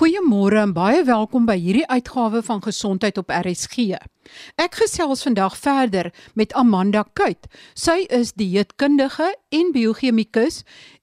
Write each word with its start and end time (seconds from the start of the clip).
Goeiemôre 0.00 0.56
en 0.56 0.70
baie 0.72 1.02
welkom 1.04 1.44
by 1.44 1.58
hierdie 1.60 1.84
uitgawe 1.84 2.40
van 2.46 2.62
Gesondheid 2.64 3.18
op 3.20 3.28
RSG. 3.36 3.98
Ek 4.56 4.78
gesels 4.80 5.20
vandag 5.26 5.58
verder 5.60 6.08
met 6.32 6.54
Amanda 6.56 7.02
Kuit. 7.12 7.44
Sy 7.76 8.06
is 8.08 8.30
dieetkundige 8.32 9.26
en 9.52 9.74
biochemikus 9.74 10.62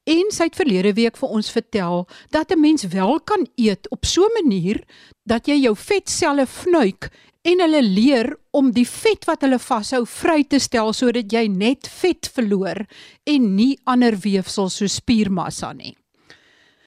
en 0.10 0.34
sy 0.34 0.48
het 0.50 0.58
verlede 0.58 0.96
week 0.98 1.22
vir 1.22 1.36
ons 1.38 1.52
vertel 1.54 2.08
dat 2.34 2.50
'n 2.50 2.60
mens 2.60 2.88
wel 2.90 3.22
kan 3.22 3.46
eet 3.56 3.86
op 3.94 4.06
so 4.06 4.26
'n 4.26 4.34
manier 4.42 4.82
dat 5.30 5.46
jy 5.46 5.62
jou 5.62 5.76
vetselle 5.76 6.48
vnuik 6.48 7.12
en 7.44 7.60
hulle 7.60 7.84
leer 7.84 8.36
om 8.52 8.72
die 8.72 8.88
vet 8.88 9.26
wat 9.26 9.42
hulle 9.42 9.60
vashou 9.60 10.06
vry 10.06 10.44
te 10.44 10.60
stel 10.60 10.94
sodat 10.94 11.32
jy 11.32 11.48
net 11.48 11.88
vet 11.88 12.32
verloor 12.34 12.86
en 13.26 13.56
nie 13.56 13.78
ander 13.86 14.18
weefsel 14.18 14.70
so 14.70 14.88
spiermassa 14.88 15.74
nie. 15.74 15.96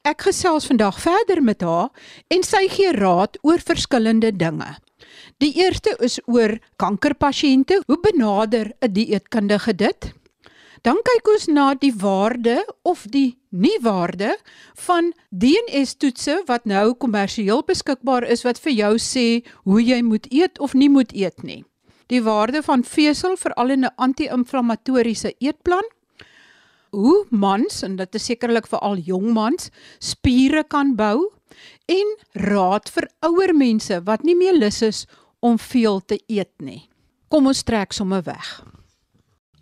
Ek 0.01 0.23
gesels 0.25 0.65
vandag 0.65 0.97
verder 1.03 1.43
met 1.45 1.61
haar 1.61 1.91
en 2.33 2.41
sy 2.47 2.63
gee 2.73 2.93
raad 2.97 3.37
oor 3.45 3.61
verskillende 3.61 4.31
dinge. 4.33 4.79
Die 5.45 5.53
eerste 5.61 5.93
is 6.01 6.17
oor 6.25 6.55
kankerpasiënte. 6.81 7.83
Hoe 7.87 7.99
benader 8.01 8.73
'n 8.81 8.93
dieetkundige 8.93 9.75
dit? 9.77 10.13
Dan 10.83 10.97
kyk 11.05 11.29
ons 11.29 11.47
na 11.47 11.75
die 11.75 11.93
waarde 11.93 12.65
of 12.83 13.05
die 13.13 13.37
nie 13.51 13.79
waarde 13.83 14.39
van 14.75 15.13
DNS-toetse 15.29 16.43
wat 16.47 16.65
nou 16.65 16.95
kommersieel 16.95 17.63
beskikbaar 17.63 18.25
is 18.25 18.43
wat 18.43 18.59
vir 18.59 18.73
jou 18.73 18.95
sê 18.99 19.45
hoe 19.65 19.83
jy 19.83 20.03
moet 20.03 20.27
eet 20.33 20.59
of 20.59 20.73
nie 20.73 20.89
moet 20.89 21.13
eet 21.13 21.43
nie. 21.43 21.65
Die 22.07 22.23
waarde 22.23 22.63
van 22.63 22.85
vesel 22.85 23.37
veral 23.37 23.71
in 23.71 23.85
'n 23.85 23.95
anti-inflammatoriese 23.97 25.35
eetplan 25.39 25.85
hoe 26.93 27.27
mans 27.31 27.83
en 27.87 27.97
dit 27.97 28.15
is 28.15 28.29
sekerlik 28.33 28.67
vir 28.71 28.83
al 28.87 28.97
jong 28.97 29.33
mans 29.37 29.71
spiere 29.99 30.65
kan 30.65 30.95
bou 30.97 31.31
en 31.91 32.13
raad 32.51 32.91
vir 32.95 33.09
ouer 33.27 33.55
mense 33.57 34.01
wat 34.07 34.25
nie 34.27 34.37
meer 34.39 34.57
lus 34.59 34.83
is 34.83 35.07
om 35.41 35.59
veel 35.59 36.01
te 36.01 36.19
eet 36.29 36.53
nie. 36.61 36.89
Kom 37.31 37.47
ons 37.47 37.63
trek 37.65 37.95
sommer 37.97 38.23
weg. 38.27 38.61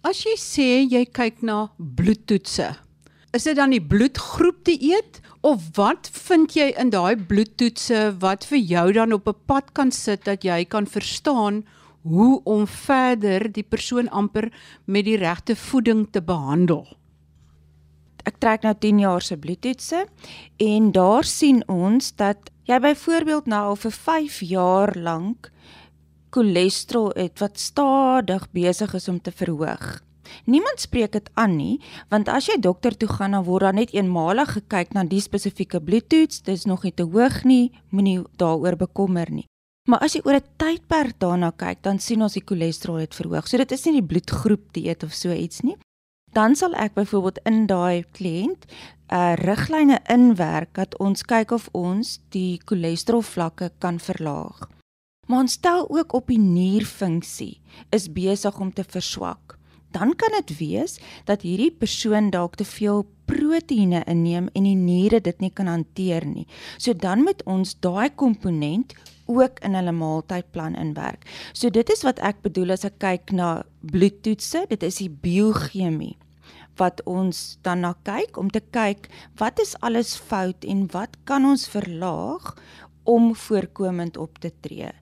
As 0.07 0.23
jy 0.25 0.37
sê 0.41 0.69
jy 0.89 1.05
kyk 1.11 1.43
na 1.43 1.69
bloedtoetse, 1.79 2.69
is 3.35 3.45
dit 3.45 3.57
dan 3.59 3.75
die 3.75 3.83
bloedgroep 3.83 4.63
te 4.65 4.75
eet 4.75 5.21
of 5.47 5.65
wat 5.77 6.09
vind 6.29 6.55
jy 6.57 6.71
in 6.81 6.91
daai 6.95 7.19
bloedtoetse 7.29 8.15
wat 8.23 8.47
vir 8.49 8.59
jou 8.59 8.87
dan 8.93 9.13
op 9.13 9.29
'n 9.29 9.41
pad 9.47 9.75
kan 9.75 9.91
sit 9.91 10.25
dat 10.25 10.45
jy 10.45 10.65
kan 10.65 10.87
verstaan 10.87 11.65
hoe 12.03 12.41
om 12.45 12.67
verder 12.67 13.53
die 13.53 13.63
persoon 13.63 14.09
amper 14.09 14.51
met 14.87 15.05
die 15.05 15.17
regte 15.17 15.57
voeding 15.57 16.09
te 16.11 16.23
behandel? 16.23 16.98
Ek 18.29 18.41
trek 18.43 18.67
nou 18.67 18.75
10 18.77 19.03
jaar 19.03 19.25
se 19.25 19.37
bloedtoetse 19.41 20.05
en 20.65 20.91
daar 20.93 21.25
sien 21.25 21.63
ons 21.73 22.13
dat 22.21 22.51
jy 22.69 22.79
byvoorbeeld 22.85 23.49
nou 23.49 23.63
al 23.71 23.79
vir 23.81 23.95
5 23.95 24.43
jaar 24.51 24.93
lank 24.97 25.49
cholesterol 26.35 27.15
het 27.17 27.41
wat 27.41 27.57
stadig 27.59 28.45
besig 28.53 28.93
is 28.95 29.09
om 29.09 29.21
te 29.21 29.33
verhoog. 29.33 30.03
Niemand 30.45 30.83
spreek 30.83 31.15
dit 31.17 31.31
aan 31.41 31.57
nie, 31.57 31.79
want 32.13 32.29
as 32.29 32.51
jy 32.51 32.59
dokter 32.61 32.93
toe 32.93 33.09
gaan 33.09 33.33
dan 33.33 33.47
word 33.47 33.65
daar 33.65 33.79
net 33.79 33.95
eenmalig 33.97 34.59
gekyk 34.59 34.93
na 34.93 35.07
die 35.09 35.23
spesifieke 35.25 35.81
bloedtoets, 35.81 36.43
dis 36.45 36.67
nog 36.69 36.85
nie 36.85 36.93
te 36.93 37.09
hoog 37.09 37.47
nie, 37.49 37.73
moenie 37.89 38.21
daaroor 38.37 38.77
bekommer 38.77 39.33
nie. 39.33 39.47
Maar 39.89 40.05
as 40.05 40.19
jy 40.19 40.21
oor 40.29 40.37
'n 40.37 40.53
tydperk 40.61 41.17
daarna 41.19 41.51
kyk, 41.57 41.83
dan 41.83 41.99
sien 41.99 42.23
ons 42.23 42.35
die 42.35 42.45
cholesterol 42.45 43.01
het 43.01 43.15
verhoog. 43.15 43.49
So 43.49 43.57
dit 43.57 43.73
is 43.73 43.85
nie 43.87 44.01
die 44.03 44.09
bloedgroep 44.09 44.73
dieet 44.73 45.03
of 45.03 45.15
so 45.15 45.33
iets 45.33 45.63
nie 45.63 45.77
dan 46.33 46.57
sal 46.57 46.75
ek 46.75 46.95
byvoorbeeld 46.95 47.39
in 47.45 47.67
daai 47.67 48.05
kliënt 48.13 48.67
'n 49.09 49.15
uh, 49.15 49.35
riglyne 49.41 50.01
inwerk 50.05 50.75
dat 50.75 50.99
ons 50.99 51.23
kyk 51.23 51.51
of 51.51 51.69
ons 51.73 52.21
die 52.29 52.61
cholesterol 52.65 53.23
vlakke 53.23 53.73
kan 53.79 53.99
verlaag. 53.99 54.69
Maar 55.27 55.41
ons 55.41 55.53
stel 55.53 55.89
ook 55.91 56.13
op 56.13 56.27
die 56.27 56.39
nierfunksie 56.39 57.61
is 57.91 58.13
besig 58.13 58.61
om 58.61 58.73
te 58.73 58.85
verswak. 58.85 59.59
Dan 59.91 60.15
kan 60.17 60.33
dit 60.41 60.59
wees 60.59 61.01
dat 61.25 61.43
hierdie 61.43 61.73
persoon 61.73 62.31
dalk 62.31 62.55
te 62.55 62.65
veel 62.65 63.07
proteïene 63.29 64.03
inneem 64.09 64.49
en 64.53 64.65
die 64.65 64.77
niere 64.77 65.21
dit 65.21 65.41
nie 65.41 65.53
kan 65.53 65.67
hanteer 65.67 66.27
nie. 66.27 66.47
So 66.77 66.93
dan 66.93 67.23
moet 67.25 67.45
ons 67.45 67.77
daai 67.81 68.09
komponent 68.15 68.95
ook 69.29 69.61
in 69.65 69.77
hulle 69.77 69.93
maaltydplan 69.93 70.77
inwerk. 70.79 71.27
So 71.53 71.71
dit 71.71 71.91
is 71.93 72.03
wat 72.07 72.21
ek 72.25 72.41
bedoel 72.47 72.75
as 72.77 72.87
ek 72.89 72.99
kyk 73.03 73.35
na 73.37 73.63
bloedtoetse, 73.85 74.65
dit 74.73 74.83
is 74.83 75.03
die 75.05 75.13
biochemie 75.13 76.17
wat 76.79 77.03
ons 77.11 77.59
dan 77.67 77.83
na 77.83 77.93
kyk 78.07 78.39
om 78.39 78.51
te 78.55 78.63
kyk 78.75 79.09
wat 79.41 79.59
is 79.59 79.75
alles 79.83 80.15
fout 80.15 80.63
en 80.63 80.87
wat 80.95 81.17
kan 81.27 81.47
ons 81.47 81.67
verlaag 81.71 82.53
om 83.09 83.33
voorkomend 83.35 84.17
op 84.17 84.39
te 84.39 84.53
tree. 84.63 84.93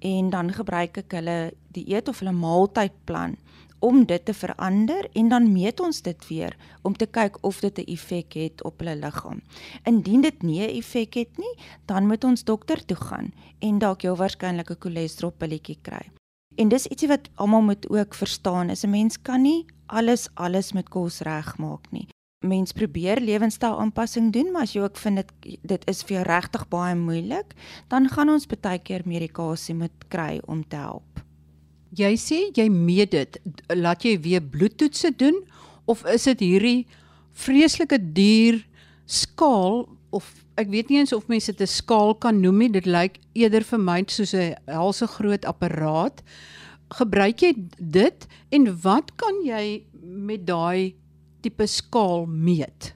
En 0.00 0.30
dan 0.32 0.52
gebruik 0.56 0.96
ek 1.02 1.18
hulle 1.18 1.52
dieet 1.76 2.08
of 2.08 2.22
hulle 2.22 2.32
maaltydplan 2.32 3.36
om 3.78 4.04
dit 4.04 4.24
te 4.24 4.34
verander 4.34 5.08
en 5.12 5.28
dan 5.28 5.52
meet 5.52 5.80
ons 5.80 6.02
dit 6.02 6.28
weer 6.28 6.56
om 6.82 6.96
te 6.96 7.06
kyk 7.06 7.38
of 7.40 7.60
dit 7.60 7.78
'n 7.78 7.92
effek 7.92 8.32
het 8.32 8.64
op 8.64 8.78
hulle 8.78 8.96
liggaam. 8.96 9.42
Indien 9.84 10.20
dit 10.20 10.42
nie 10.42 10.60
'n 10.60 10.76
effek 10.76 11.14
het 11.14 11.38
nie, 11.38 11.54
dan 11.84 12.06
moet 12.06 12.24
ons 12.24 12.44
dokter 12.44 12.84
toe 12.84 12.96
gaan 12.96 13.32
en 13.58 13.78
dalk 13.78 14.00
jou 14.00 14.16
waarskynlike 14.16 14.76
cholesterolpilletjie 14.78 15.78
kry. 15.82 16.10
En 16.56 16.68
dis 16.68 16.86
ietsie 16.86 17.08
wat 17.08 17.28
almal 17.34 17.62
moet 17.62 17.88
ook 17.90 18.14
verstaan, 18.14 18.70
is 18.70 18.84
'n 18.84 18.90
mens 18.90 19.22
kan 19.22 19.42
nie 19.42 19.66
alles 19.86 20.28
alles 20.34 20.72
met 20.72 20.88
kos 20.88 21.20
regmaak 21.20 21.90
nie. 21.90 22.08
Mens 22.44 22.72
probeer 22.72 23.20
lewenstyl 23.20 23.78
aanpassing 23.78 24.32
doen, 24.32 24.50
maar 24.52 24.62
as 24.62 24.72
jy 24.72 24.80
ook 24.80 24.96
vind 24.96 25.16
dit 25.16 25.58
dit 25.62 25.88
is 25.88 26.02
vir 26.02 26.16
jou 26.16 26.24
regtig 26.24 26.68
baie 26.68 26.94
moeilik, 26.94 27.54
dan 27.88 28.08
gaan 28.08 28.28
ons 28.28 28.46
baie 28.46 28.78
keer 28.78 29.02
medikasie 29.04 29.74
moet 29.74 30.08
kry 30.08 30.40
om 30.46 30.68
te 30.68 30.76
help. 30.76 31.25
Jy 31.96 32.12
sê 32.20 32.38
jy 32.52 32.66
meet 32.68 33.14
dit, 33.14 33.38
laat 33.72 34.04
jy 34.04 34.18
weer 34.20 34.42
bloedtoetse 34.44 35.14
doen 35.16 35.38
of 35.88 36.02
is 36.12 36.26
dit 36.28 36.42
hierdie 36.44 36.80
vreeslike 37.32 37.98
duur 38.16 38.58
skaal 39.06 39.86
of 40.16 40.26
ek 40.60 40.68
weet 40.72 40.90
nie 40.90 41.00
eens 41.00 41.14
of 41.16 41.28
mense 41.28 41.52
dit 41.52 41.62
'n 41.62 41.66
skaal 41.72 42.14
kan 42.14 42.40
noem 42.40 42.58
nie, 42.58 42.68
dit 42.68 42.86
lyk 42.86 43.18
eerder 43.34 43.64
vir 43.64 43.78
my 43.78 44.04
soos 44.08 44.34
'n 44.34 44.56
helse 44.66 45.06
groot 45.06 45.44
apparaat. 45.44 46.22
Gebruik 46.90 47.42
jy 47.42 47.52
dit 47.78 48.26
en 48.50 48.80
wat 48.82 49.16
kan 49.16 49.34
jy 49.44 49.84
met 50.02 50.46
daai 50.46 50.94
tipe 51.42 51.66
skaal 51.66 52.26
meet? 52.26 52.94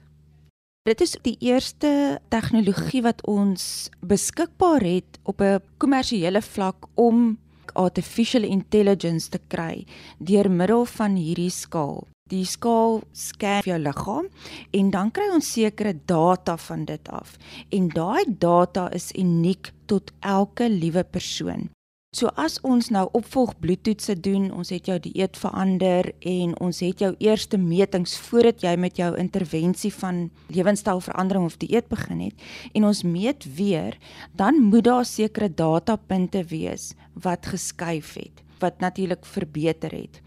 Dit 0.85 1.01
is 1.01 1.17
die 1.21 1.37
eerste 1.39 2.19
tegnologie 2.29 3.03
wat 3.03 3.21
ons 3.27 3.89
beskikbaar 4.01 4.81
het 4.81 5.19
op 5.23 5.41
'n 5.41 5.61
kommersiële 5.77 6.41
vlak 6.41 6.87
om 6.95 7.37
artificial 7.73 8.43
intelligence 8.43 9.29
te 9.29 9.39
kry 9.47 9.85
deur 10.17 10.49
middel 10.49 10.85
van 10.85 11.15
hierdie 11.15 11.51
skaal. 11.51 12.07
Die 12.31 12.45
skaal 12.47 13.01
scan 13.11 13.65
jou 13.67 13.77
liggaam 13.79 14.29
en 14.71 14.91
dan 14.93 15.11
kry 15.11 15.27
ons 15.35 15.51
sekere 15.51 15.93
data 16.07 16.55
van 16.57 16.85
dit 16.87 17.11
af. 17.11 17.35
En 17.69 17.89
daai 17.91 18.23
data 18.27 18.87
is 18.95 19.11
uniek 19.11 19.73
tot 19.85 20.13
elke 20.19 20.69
liewe 20.69 21.03
persoon. 21.03 21.69
So 22.11 22.27
as 22.35 22.57
ons 22.67 22.89
nou 22.91 23.05
opvolg 23.15 23.53
bloedtoetse 23.63 24.17
doen, 24.19 24.49
ons 24.51 24.67
het 24.73 24.89
jou 24.89 24.97
dieet 24.99 25.37
verander 25.39 26.09
en 26.27 26.57
ons 26.59 26.81
het 26.83 26.99
jou 26.99 27.11
eerste 27.23 27.55
metings 27.55 28.17
voordat 28.25 28.65
jy 28.65 28.73
met 28.83 28.99
jou 28.99 29.13
intervensie 29.15 29.93
van 29.95 30.19
lewenstylverandering 30.51 31.45
of 31.47 31.55
dieet 31.61 31.87
begin 31.87 32.25
het 32.25 32.43
en 32.75 32.89
ons 32.89 33.05
meet 33.07 33.47
weer, 33.55 33.95
dan 34.35 34.59
moet 34.59 34.89
daar 34.89 35.07
sekere 35.07 35.47
datapunte 35.47 36.43
wees 36.51 36.89
wat 37.15 37.47
geskuif 37.53 38.17
het 38.19 38.43
wat 38.59 38.83
natuurlik 38.83 39.23
verbeter 39.25 39.95
het. 39.95 40.19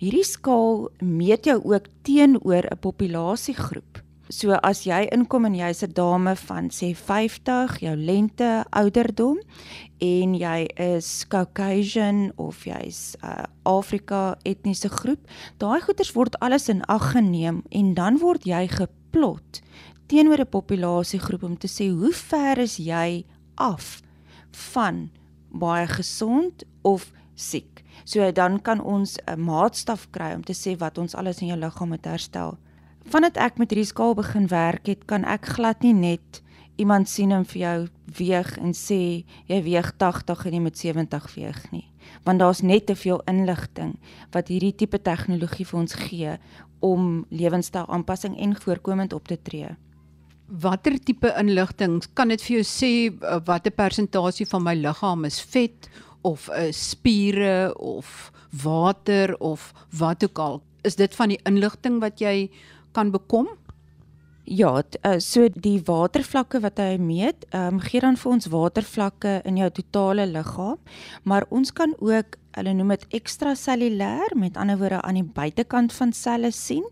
Hierdie 0.00 0.24
skaal 0.24 0.88
meet 1.04 1.44
jou 1.52 1.60
ook 1.60 1.92
teenoor 2.02 2.64
'n 2.64 2.80
populasiegroep. 2.80 4.05
So 4.26 4.56
as 4.66 4.80
jy 4.82 5.04
inkom 5.14 5.44
en 5.46 5.54
jy's 5.54 5.84
'n 5.84 5.92
dame 5.94 6.34
van 6.34 6.68
sê 6.68 6.96
50, 6.98 7.78
jou 7.78 7.96
lente, 7.96 8.64
ouderdom 8.70 9.38
en 10.00 10.34
jy 10.34 10.66
is 10.76 11.24
Caucasian 11.28 12.32
of 12.36 12.64
jy's 12.64 13.14
'n 13.22 13.26
uh, 13.26 13.44
Afrika 13.62 14.36
etniese 14.42 14.88
groep, 14.88 15.22
daai 15.58 15.80
goeters 15.80 16.12
word 16.12 16.34
alles 16.40 16.68
in 16.68 16.82
ag 16.88 17.12
geneem 17.12 17.62
en 17.70 17.94
dan 17.94 18.18
word 18.18 18.42
jy 18.44 18.66
geplot 18.66 19.62
teenoor 20.08 20.40
'n 20.40 20.50
populasiegroep 20.50 21.42
om 21.42 21.56
te 21.56 21.68
sê 21.68 21.88
hoe 21.88 22.12
ver 22.12 22.58
is 22.58 22.76
jy 22.78 23.24
af 23.54 24.02
van 24.50 25.10
baie 25.52 25.86
gesond 25.86 26.64
of 26.82 27.12
siek. 27.34 27.84
So 28.04 28.32
dan 28.32 28.60
kan 28.60 28.80
ons 28.80 29.18
'n 29.26 29.40
maatstaf 29.40 30.10
kry 30.10 30.34
om 30.34 30.42
te 30.42 30.52
sê 30.52 30.76
wat 30.76 30.98
ons 30.98 31.14
alles 31.14 31.40
in 31.42 31.48
jou 31.48 31.58
liggaam 31.58 31.88
moet 31.88 32.04
herstel 32.04 32.58
vandat 33.12 33.38
ek 33.40 33.60
met 33.60 33.70
hierdie 33.70 33.88
skaal 33.88 34.14
begin 34.18 34.48
werk 34.50 34.90
het, 34.90 35.06
kan 35.06 35.24
ek 35.24 35.54
glad 35.56 35.82
nie 35.86 35.94
net 35.94 36.42
iemand 36.76 37.08
sien 37.08 37.32
en 37.32 37.46
vir 37.48 37.60
jou 37.60 37.76
weeg 38.18 38.52
en 38.60 38.74
sê 38.76 39.00
jy 39.48 39.60
weeg 39.64 39.92
80 40.00 40.46
en 40.46 40.56
jy 40.56 40.62
moet 40.62 40.78
70 40.78 41.28
weeg 41.34 41.60
nie. 41.72 41.86
Want 42.26 42.42
daar's 42.42 42.62
net 42.62 42.86
te 42.86 42.96
veel 42.98 43.22
inligting 43.30 43.96
wat 44.34 44.52
hierdie 44.52 44.74
tipe 44.76 45.00
tegnologie 45.02 45.66
vir 45.66 45.80
ons 45.80 45.96
gee 46.06 46.36
om 46.84 47.24
lewenstyl 47.32 47.88
aanpassing 47.88 48.36
en 48.38 48.54
voorkomend 48.60 49.16
op 49.16 49.28
te 49.28 49.38
tree. 49.42 49.72
Watter 50.46 50.98
tipe 51.02 51.32
inligting 51.40 51.98
kan 52.14 52.30
dit 52.30 52.42
vir 52.44 52.58
jou 52.58 52.66
sê 52.68 52.92
uh, 53.08 53.40
watter 53.46 53.74
persentasie 53.74 54.46
van 54.46 54.62
my 54.62 54.76
liggaam 54.78 55.24
is 55.26 55.40
vet 55.40 55.88
of 56.26 56.50
uh, 56.50 56.68
spiere 56.70 57.72
of 57.74 58.30
water 58.62 59.34
of 59.40 59.72
wat 59.98 60.24
ook 60.24 60.38
al? 60.38 60.62
Is 60.86 61.00
dit 61.00 61.14
van 61.18 61.32
die 61.32 61.40
inligting 61.48 61.98
wat 62.04 62.20
jy 62.22 62.50
kan 62.96 63.12
bekom? 63.14 63.48
Ja, 64.46 64.78
uh, 64.78 65.16
so 65.18 65.48
die 65.50 65.80
watervlakke 65.82 66.60
wat 66.62 66.78
hy 66.78 66.96
meet, 67.02 67.48
ehm 67.50 67.76
um, 67.76 67.80
gee 67.82 68.00
dan 68.00 68.16
vir 68.16 68.32
ons 68.36 68.46
watervlakke 68.52 69.40
in 69.44 69.58
jou 69.58 69.70
totale 69.80 70.26
liggaam, 70.30 70.78
maar 71.24 71.48
ons 71.50 71.72
kan 71.74 71.96
ook, 71.98 72.38
hulle 72.56 72.74
noem 72.78 72.94
dit 72.94 73.08
ekstrasellulêr, 73.18 74.36
met 74.38 74.56
ander 74.56 74.78
woorde 74.78 75.02
aan 75.02 75.18
die 75.18 75.26
buitekant 75.26 75.92
van 75.98 76.14
selle 76.14 76.52
sien 76.54 76.86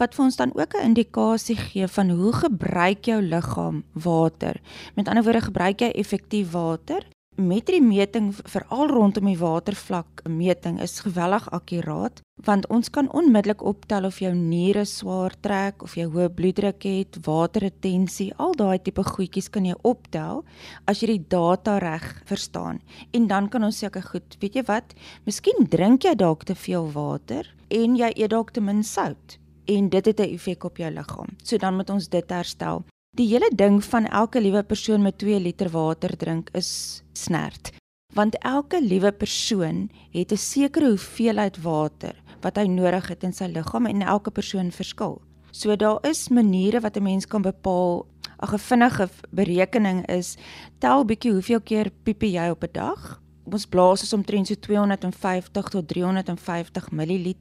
wat 0.00 0.14
vir 0.16 0.24
ons 0.24 0.38
dan 0.38 0.52
ook 0.56 0.74
'n 0.74 0.86
indikasie 0.90 1.56
gee 1.56 1.86
van 1.86 2.10
hoe 2.10 2.32
gebruik 2.32 3.04
jou 3.04 3.20
liggaam 3.22 3.82
water. 3.92 4.60
Met 4.96 5.08
ander 5.08 5.24
woorde, 5.24 5.40
gebruik 5.40 5.80
jy 5.80 5.90
effektief 5.90 6.50
water? 6.52 7.04
Met 7.40 7.70
die 7.72 7.80
meting 7.80 8.34
veral 8.52 8.90
rondom 8.90 9.24
die 9.30 9.38
watervlak 9.40 10.20
meting 10.28 10.76
is 10.84 10.98
geweldig 11.00 11.46
akkuraat 11.56 12.20
want 12.44 12.66
ons 12.68 12.90
kan 12.92 13.08
onmiddellik 13.16 13.62
optel 13.64 14.04
of 14.08 14.18
jou 14.20 14.32
niere 14.36 14.82
swaar 14.84 15.32
trek 15.40 15.80
of 15.84 15.94
jy 15.96 16.04
hoë 16.12 16.28
bloeddruk 16.36 16.84
het, 16.84 17.16
waterretensie, 17.24 18.28
al 18.36 18.52
daai 18.56 18.76
tipe 18.84 19.04
goedjies 19.04 19.48
kan 19.52 19.64
jy 19.68 19.78
optel 19.88 20.44
as 20.84 21.00
jy 21.00 21.14
die 21.14 21.26
data 21.32 21.78
reg 21.80 22.06
verstaan. 22.28 22.82
En 23.16 23.28
dan 23.32 23.48
kan 23.48 23.64
ons 23.64 23.82
ek 23.88 23.96
goed, 24.10 24.36
weet 24.40 24.60
jy 24.60 24.66
wat? 24.68 24.92
Miskien 25.24 25.64
drink 25.72 26.04
jy 26.04 26.16
dalk 26.20 26.44
te 26.44 26.54
veel 26.54 26.92
water 26.92 27.48
en 27.70 27.96
jy 27.96 28.12
eet 28.16 28.36
dalk 28.36 28.52
te 28.52 28.60
min 28.60 28.84
sout 28.84 29.38
en 29.64 29.88
dit 29.88 30.06
het 30.06 30.20
'n 30.20 30.34
effek 30.34 30.64
op 30.64 30.76
jou 30.76 30.90
liggaam. 30.90 31.36
So 31.42 31.56
dan 31.56 31.76
moet 31.76 31.90
ons 31.90 32.08
dit 32.08 32.30
herstel. 32.30 32.84
Die 33.18 33.26
hele 33.26 33.50
ding 33.50 33.80
van 33.82 34.06
elke 34.06 34.38
liewe 34.40 34.62
persoon 34.62 35.02
met 35.02 35.18
2 35.18 35.40
liter 35.42 35.68
water 35.70 36.12
drink 36.16 36.48
is 36.54 37.02
snert. 37.12 37.72
Want 38.14 38.38
elke 38.38 38.78
liewe 38.82 39.10
persoon 39.12 39.90
het 40.10 40.32
'n 40.32 40.36
sekere 40.36 40.88
hoeveelheid 40.88 41.62
water 41.62 42.14
wat 42.40 42.56
hy 42.56 42.66
nodig 42.66 43.08
het 43.08 43.22
in 43.22 43.32
sy 43.32 43.44
liggaam 43.44 43.86
en 43.86 44.02
elke 44.02 44.30
persoon 44.30 44.70
verskil. 44.70 45.20
So 45.50 45.76
daar 45.76 45.98
is 46.06 46.28
maniere 46.28 46.80
wat 46.80 46.96
'n 46.96 47.02
mens 47.02 47.26
kan 47.26 47.42
bepaal. 47.42 48.06
'n 48.40 48.58
Vinnige 48.58 49.08
berekening 49.30 50.06
is 50.06 50.36
tel 50.78 51.04
bietjie 51.04 51.32
hoeveel 51.32 51.60
keer 51.60 51.90
piep 52.02 52.22
jy 52.22 52.48
op 52.48 52.62
'n 52.62 52.72
dag. 52.72 53.20
Ons 53.44 53.66
blaas 53.66 54.02
is 54.02 54.12
omtrent 54.12 54.46
so 54.46 54.54
250 54.54 55.68
tot 55.68 55.88
350 55.88 56.90
ml 56.90 57.34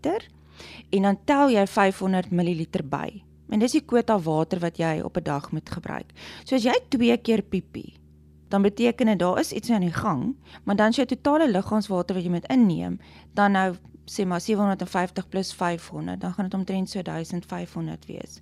en 0.89 1.01
dan 1.01 1.18
tel 1.25 1.50
jy 1.50 1.68
500 1.68 2.31
ml 2.31 2.65
by. 2.83 3.28
En 3.50 3.60
dis 3.60 3.72
die 3.72 3.86
kwota 3.86 4.19
water 4.22 4.60
wat 4.60 4.78
jy 4.78 5.00
op 5.04 5.18
'n 5.18 5.24
dag 5.24 5.51
moet 5.51 5.69
gebruik. 5.69 6.12
So 6.46 6.56
as 6.56 6.63
jy 6.63 6.75
2 6.90 7.18
keer 7.18 7.42
piepie, 7.42 7.94
dan 8.50 8.62
beteken 8.62 9.06
dit 9.06 9.19
daar 9.19 9.40
is 9.40 9.51
iets 9.51 9.69
aan 9.69 9.81
die 9.81 9.94
gang, 9.94 10.36
maar 10.63 10.75
dan 10.75 10.90
is 10.90 10.96
jou 10.96 11.07
totale 11.07 11.51
liggaamswater 11.51 12.16
wat 12.16 12.24
jy 12.24 12.30
moet 12.30 12.48
inneem, 12.48 13.00
dan 13.34 13.51
nou 13.51 13.75
sê 14.06 14.25
maar 14.25 14.42
750 14.42 15.30
plus 15.30 15.54
500, 15.54 16.22
dan 16.22 16.34
gaan 16.34 16.46
dit 16.46 16.54
omtrent 16.54 16.90
so 16.90 17.01
1500 17.01 18.06
wees. 18.06 18.42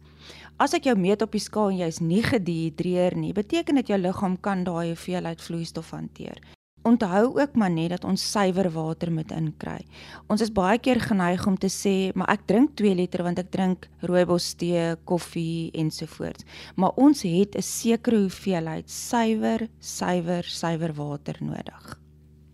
As 0.58 0.74
ek 0.74 0.84
jou 0.84 0.98
meet 0.98 1.22
op 1.22 1.32
die 1.32 1.42
skaal 1.42 1.70
en 1.70 1.78
jy's 1.78 2.00
nie 2.00 2.24
gedihidreer 2.24 3.16
nie, 3.16 3.34
beteken 3.34 3.76
dit 3.76 3.88
jou 3.88 4.00
liggaam 4.00 4.40
kan 4.40 4.64
daai 4.64 4.88
hoeveelheid 4.88 5.42
vloeistof 5.42 5.92
hanteer 5.92 6.57
onthou 6.88 7.36
ook 7.40 7.56
maar 7.56 7.72
net 7.72 7.92
dat 7.96 8.06
ons 8.08 8.24
suiwer 8.32 8.70
water 8.72 9.12
moet 9.12 9.32
inkry. 9.36 9.84
Ons 10.32 10.42
is 10.46 10.54
baie 10.54 10.80
keer 10.80 11.02
geneig 11.04 11.44
om 11.48 11.58
te 11.60 11.70
sê, 11.72 12.12
maar 12.16 12.32
ek 12.34 12.48
drink 12.50 12.76
2 12.80 12.96
liter 12.96 13.24
want 13.28 13.40
ek 13.42 13.52
drink 13.52 13.88
rooibos 14.08 14.54
tee, 14.60 14.96
koffie 15.10 15.70
ensovoorts. 15.78 16.48
Maar 16.76 16.96
ons 16.96 17.22
het 17.28 17.56
'n 17.56 17.62
sekere 17.62 18.24
hoeveelheid 18.24 18.90
suiwer, 18.90 19.68
suiwer, 19.80 20.44
suiwer 20.44 20.94
water 20.94 21.36
nodig. 21.40 22.00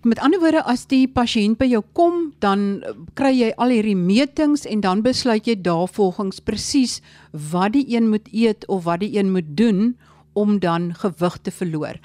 Met 0.03 0.19
ander 0.19 0.39
woorde, 0.39 0.63
as 0.63 0.85
die 0.85 1.07
pasiënt 1.07 1.57
by 1.57 1.65
jou 1.65 1.83
kom, 1.93 2.33
dan 2.39 2.83
kry 3.15 3.31
jy 3.31 3.53
al 3.55 3.69
hierdie 3.69 3.95
metings 3.95 4.65
en 4.65 4.81
dan 4.81 5.01
besluit 5.01 5.47
jy 5.47 5.55
daarvolgens 5.55 6.39
presies 6.39 7.01
wat 7.31 7.71
die 7.71 7.95
een 7.95 8.09
moet 8.09 8.27
eet 8.33 8.67
of 8.67 8.83
wat 8.83 8.99
die 8.99 9.17
een 9.17 9.31
moet 9.31 9.57
doen 9.57 9.97
om 10.33 10.59
dan 10.59 10.93
gewig 10.93 11.37
te 11.41 11.51
verloor 11.51 11.95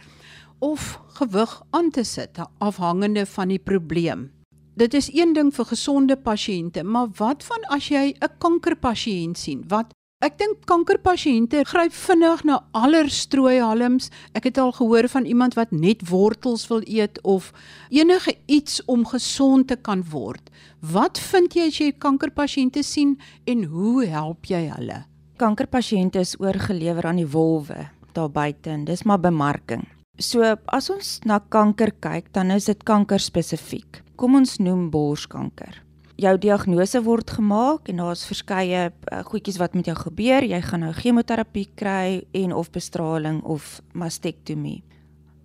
of 0.58 1.00
gewig 1.18 1.62
aan 1.70 1.90
te 1.90 2.04
sit 2.04 2.38
afhangende 2.58 3.26
van 3.26 3.48
die 3.48 3.58
probleem. 3.58 4.30
Dit 4.78 4.94
is 4.94 5.10
een 5.14 5.32
ding 5.34 5.54
vir 5.54 5.64
gesonde 5.64 6.16
pasiënte, 6.16 6.84
maar 6.84 7.08
wat 7.18 7.42
van 7.44 7.64
as 7.74 7.88
jy 7.88 8.14
'n 8.14 8.38
kankerpasiënt 8.38 9.38
sien? 9.38 9.64
Wat 9.68 9.92
ek 10.20 10.38
dink 10.38 10.64
kankerpasiënte 10.66 11.64
gryp 11.64 11.92
vinnig 11.92 12.44
na 12.44 12.64
aller 12.72 13.10
strooihalms. 13.10 14.10
Ek 14.32 14.44
het 14.44 14.58
al 14.58 14.72
gehoor 14.72 15.08
van 15.08 15.24
iemand 15.24 15.54
wat 15.54 15.70
net 15.70 16.08
wortels 16.08 16.68
wil 16.68 16.80
eet 16.84 17.22
of 17.22 17.52
enige 17.88 18.34
iets 18.46 18.84
om 18.84 19.06
gesond 19.06 19.68
te 19.68 19.76
kan 19.76 20.04
word. 20.10 20.50
Wat 20.80 21.18
vind 21.18 21.54
jy 21.54 21.66
as 21.66 21.78
jy 21.78 21.92
kankerpasiënte 21.92 22.82
sien 22.82 23.18
en 23.44 23.64
hoe 23.64 24.06
help 24.06 24.44
jy 24.44 24.70
hulle? 24.74 25.04
Kankerpasiënte 25.36 26.18
is 26.18 26.40
oorgelewer 26.40 27.06
aan 27.06 27.16
die 27.16 27.30
wolwe 27.30 27.98
daar 28.18 28.30
buite 28.30 28.70
en 28.70 28.84
dis 28.84 29.02
maar 29.02 29.20
bemarking. 29.20 29.97
So 30.18 30.42
as 30.66 30.88
ons 30.90 31.20
na 31.22 31.38
kanker 31.38 31.92
kyk, 32.02 32.32
dan 32.34 32.50
is 32.50 32.66
dit 32.66 32.80
kanker 32.82 33.22
spesifiek. 33.22 34.00
Kom 34.18 34.34
ons 34.34 34.56
noem 34.58 34.88
borskanker. 34.90 35.76
Jou 36.18 36.32
diagnose 36.42 36.98
word 37.06 37.30
gemaak 37.30 37.86
en 37.92 38.02
daar's 38.02 38.24
verskeie 38.26 38.88
uh, 38.90 39.20
goedjies 39.22 39.60
wat 39.62 39.76
met 39.78 39.86
jou 39.86 39.94
gebeur. 39.94 40.42
Jy 40.42 40.58
gaan 40.66 40.82
nou 40.82 40.90
chemoterapie 40.96 41.68
kry 41.78 42.24
en 42.34 42.56
of 42.56 42.72
bestraling 42.74 43.44
of 43.46 43.76
mastektomie. 43.94 44.82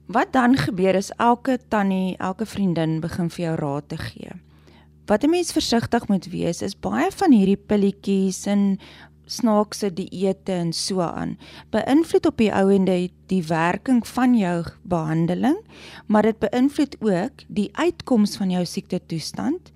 Wat 0.09 0.33
dan 0.33 0.57
gebeur 0.57 0.97
is 0.97 1.13
elke 1.21 1.59
tannie, 1.69 2.17
elke 2.17 2.49
vriendin 2.49 2.97
begin 3.03 3.29
vir 3.29 3.45
jou 3.45 3.55
raad 3.61 3.87
te 3.93 4.01
gee. 4.01 4.33
Wat 5.05 5.23
'n 5.23 5.29
mens 5.29 5.53
versigtig 5.53 6.07
moet 6.07 6.25
wees 6.33 6.61
is 6.61 6.73
baie 6.73 7.11
van 7.11 7.31
hierdie 7.31 7.61
pilletjies 7.61 8.47
en 8.47 8.79
snaakse 9.25 9.93
dieete 9.93 10.51
en 10.51 10.73
so 10.73 11.01
aan 11.01 11.37
beïnvloed 11.69 12.25
op 12.25 12.37
die 12.37 12.51
ouende 12.53 13.09
die 13.27 13.43
werking 13.47 14.07
van 14.07 14.37
jou 14.37 14.63
behandeling 14.83 15.59
maar 16.07 16.23
dit 16.27 16.39
beïnvloed 16.39 16.97
ook 17.01 17.45
die 17.47 17.69
uitkoms 17.73 18.37
van 18.37 18.49
jou 18.49 18.65
siekte 18.65 19.01
toestand 19.05 19.73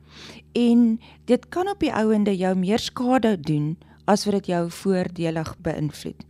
en 0.58 1.00
dit 1.26 1.50
kan 1.50 1.70
op 1.70 1.80
die 1.80 1.94
ouende 1.94 2.34
jou 2.38 2.56
meer 2.58 2.80
skade 2.80 3.36
doen 3.40 3.76
as 4.08 4.26
wat 4.26 4.40
dit 4.40 4.52
jou 4.54 4.64
voordelig 4.72 5.54
beïnvloed. 5.66 6.24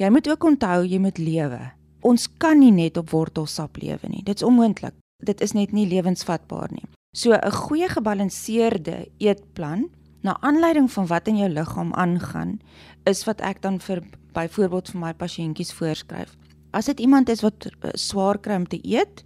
Jy 0.00 0.10
moet 0.10 0.28
ook 0.28 0.44
onthou 0.48 0.82
jy 0.88 0.98
moet 0.98 1.18
lewe. 1.20 1.60
Ons 2.04 2.26
kan 2.40 2.58
nie 2.60 2.72
net 2.74 2.98
op 3.00 3.12
wortelsap 3.14 3.78
lewe 3.80 4.10
nie. 4.10 4.24
Dit's 4.26 4.44
onmoontlik. 4.44 4.96
Dit 5.24 5.40
is 5.44 5.54
net 5.54 5.72
nie 5.72 5.86
lewensvatbaar 5.88 6.72
nie. 6.72 6.84
So 7.16 7.32
'n 7.32 7.52
goeie 7.52 7.88
gebalanseerde 7.88 9.08
eetplan 9.18 9.88
na 10.24 10.36
aanleiding 10.40 10.88
van 10.92 11.06
wat 11.06 11.28
in 11.28 11.36
jou 11.36 11.50
liggaam 11.52 11.92
aangaan, 12.00 12.56
is 13.04 13.24
wat 13.28 13.42
ek 13.44 13.60
dan 13.62 13.76
vir 13.84 14.00
byvoorbeeld 14.32 14.88
vir 14.94 15.00
my 15.02 15.12
pasiëntjies 15.20 15.74
voorskryf. 15.76 16.32
As 16.74 16.88
dit 16.90 17.04
iemand 17.04 17.28
is 17.28 17.44
wat 17.44 17.68
uh, 17.68 17.92
swaar 17.94 18.40
kry 18.42 18.56
om 18.58 18.66
te 18.66 18.80
eet, 18.82 19.22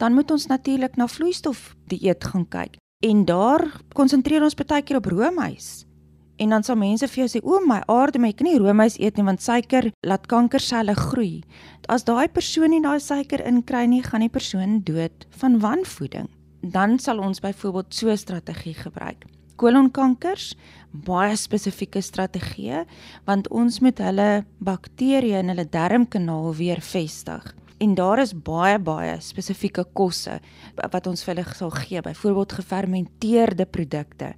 dan 0.00 0.14
moet 0.14 0.30
ons 0.30 0.46
natuurlik 0.46 0.96
na 0.96 1.10
vloeistof 1.10 1.74
dieet 1.90 2.24
gaan 2.24 2.46
kyk. 2.48 2.78
En 3.04 3.26
daar 3.28 3.66
konsentreer 3.92 4.46
ons 4.46 4.56
baie 4.56 4.82
keer 4.86 5.02
op 5.02 5.10
roomys. 5.10 5.84
En 6.40 6.52
dan 6.52 6.64
sal 6.64 6.76
mense 6.76 7.08
vir 7.08 7.24
jou 7.24 7.28
sê, 7.28 7.42
"O 7.42 7.60
my 7.66 7.82
aarde, 7.86 8.18
my 8.18 8.32
kan 8.32 8.46
nie 8.46 8.58
roomys 8.58 8.98
eet 8.98 9.16
nie 9.16 9.24
want 9.24 9.42
suiker 9.42 9.90
laat 10.06 10.26
kankerselle 10.26 10.94
groei." 10.94 11.42
As 11.88 12.04
daai 12.04 12.28
persoon 12.28 12.70
nie 12.70 12.82
daai 12.82 13.00
suiker 13.00 13.44
inkry 13.44 13.86
nie, 13.86 14.02
gaan 14.02 14.20
die 14.20 14.28
persoon 14.28 14.80
dood 14.84 15.26
van 15.30 15.58
wanvoeding. 15.60 16.28
Dan 16.62 16.98
sal 16.98 17.18
ons 17.18 17.40
byvoorbeeld 17.40 17.94
so 17.94 18.08
'n 18.10 18.16
strategie 18.16 18.74
gebruik 18.74 19.24
kolonkankers 19.60 20.54
baie 21.06 21.36
spesifieke 21.36 22.00
strategieë 22.02 22.84
want 23.28 23.50
ons 23.52 23.80
moet 23.84 24.00
hulle 24.00 24.30
bakterieë 24.64 25.42
in 25.42 25.52
hulle 25.52 25.68
darmkanaal 25.68 26.52
weer 26.56 26.80
vestig. 26.80 27.54
En 27.76 27.92
daar 27.92 28.22
is 28.22 28.32
baie 28.32 28.78
baie 28.80 29.18
spesifieke 29.20 29.84
kosse 29.92 30.38
wat 30.78 31.08
ons 31.10 31.24
vir 31.26 31.34
hulle 31.34 31.44
sal 31.58 31.74
gee, 31.74 32.00
byvoorbeeld 32.00 32.54
gefermenteerde 32.56 33.66
produkte. 33.68 34.30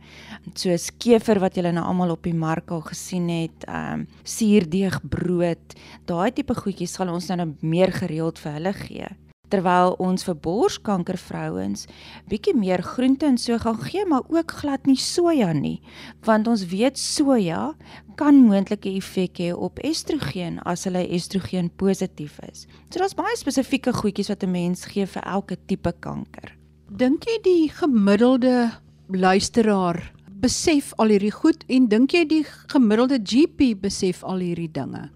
Soos 0.59 0.89
kever 0.99 1.39
wat 1.45 1.55
julle 1.55 1.71
nou 1.75 1.87
almal 1.87 2.17
op 2.17 2.27
die 2.27 2.35
mark 2.35 2.75
al 2.75 2.83
gesien 2.89 3.31
het, 3.31 3.69
ehm 3.69 4.03
um, 4.03 4.05
suurdeegbrood, 4.27 5.79
daai 6.11 6.35
tipe 6.35 6.59
goedjies 6.59 6.99
sal 6.99 7.15
ons 7.15 7.31
nou 7.31 7.53
meer 7.63 7.95
gereeld 7.95 8.43
vir 8.43 8.59
hulle 8.59 8.75
gee 8.83 9.15
terwyl 9.53 9.95
ons 10.03 10.25
vir 10.27 10.37
borskankervrouens 10.45 11.87
bietjie 12.29 12.55
meer 12.57 12.83
groente 12.85 13.27
en 13.27 13.39
so 13.41 13.59
gaan 13.59 13.79
gee, 13.83 14.05
maar 14.07 14.27
ook 14.29 14.53
glad 14.61 14.87
nie 14.87 14.99
soja 15.01 15.53
nie, 15.53 15.79
want 16.27 16.49
ons 16.49 16.67
weet 16.71 16.99
soja 16.99 17.73
kan 18.19 18.41
moontlike 18.49 18.91
effek 18.99 19.39
hê 19.43 19.53
op 19.55 19.79
estrogen 19.87 20.59
as 20.67 20.85
hulle 20.89 21.05
estrogen 21.15 21.71
positief 21.81 22.39
is. 22.49 22.67
So 22.91 22.99
daar's 23.01 23.17
baie 23.19 23.37
spesifieke 23.39 23.93
goedjies 23.95 24.31
wat 24.33 24.43
'n 24.43 24.51
mens 24.51 24.85
gee 24.85 25.07
vir 25.07 25.23
elke 25.23 25.57
tipe 25.67 25.93
kanker. 26.01 26.57
Dink 26.91 27.25
jy 27.25 27.39
die 27.43 27.69
gemiddelde 27.69 28.73
luisteraar 29.09 30.13
besef 30.41 30.93
al 30.97 31.09
hierdie 31.09 31.33
goed 31.33 31.65
en 31.69 31.89
dink 31.89 32.13
jy 32.13 32.25
die 32.25 32.45
gemiddelde 32.73 33.19
GP 33.23 33.75
besef 33.81 34.25
al 34.25 34.39
hierdie 34.39 34.71
dinge? 34.73 35.11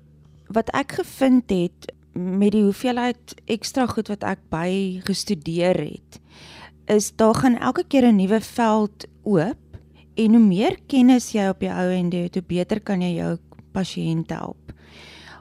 Wat 0.49 0.69
ek 0.75 0.93
gevind 0.93 1.51
het 1.51 1.93
met 2.13 2.53
die 2.53 2.63
hoeveelheid 2.63 3.35
ekstra 3.51 3.87
goed 3.87 4.09
wat 4.13 4.25
ek 4.25 4.43
by 4.53 5.01
gestudeer 5.07 5.79
het, 5.79 6.21
is 6.91 7.13
daar 7.17 7.35
gaan 7.35 7.59
elke 7.59 7.85
keer 7.85 8.07
'n 8.07 8.17
nuwe 8.17 8.41
veld 8.41 9.07
oop 9.23 9.59
en 10.15 10.35
hoe 10.35 10.45
meer 10.45 10.77
kennis 10.87 11.33
jy 11.33 11.49
op 11.49 11.61
jou 11.61 11.73
ou 11.73 11.91
en 11.91 12.13
hoe 12.13 12.43
beter 12.47 12.81
kan 12.81 13.01
jy 13.03 13.15
jou 13.17 13.39
pasiënt 13.73 14.31
help. 14.31 14.73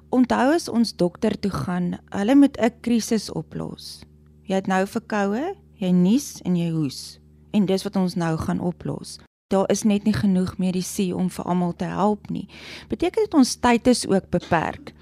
Onthou 0.10 0.54
as 0.54 0.70
ons 0.70 0.96
dokter 0.96 1.40
toe 1.40 1.52
gaan, 1.52 2.00
hulle 2.10 2.36
moet 2.36 2.58
'n 2.58 2.80
krisis 2.82 3.32
oplos. 3.32 4.04
Jy 4.44 4.56
het 4.56 4.68
nou 4.68 4.88
verkoue, 4.88 5.56
jy 5.76 5.92
nies 5.92 6.42
en 6.42 6.56
jy 6.56 6.70
hoes 6.72 7.22
en 7.52 7.66
dis 7.66 7.84
wat 7.84 7.96
ons 7.96 8.16
nou 8.16 8.38
gaan 8.38 8.60
oplos. 8.60 9.20
Daar 9.52 9.68
is 9.72 9.84
net 9.84 10.04
nie 10.04 10.16
genoeg 10.16 10.58
medisy 10.58 11.12
om 11.12 11.30
vir 11.30 11.46
almal 11.46 11.74
te 11.76 11.90
help 11.92 12.30
nie. 12.32 12.48
Beteken 12.88 13.28
dit 13.28 13.34
ons 13.34 13.56
tyd 13.60 13.88
is 13.88 14.06
ook 14.08 14.30
beperk. 14.32 14.94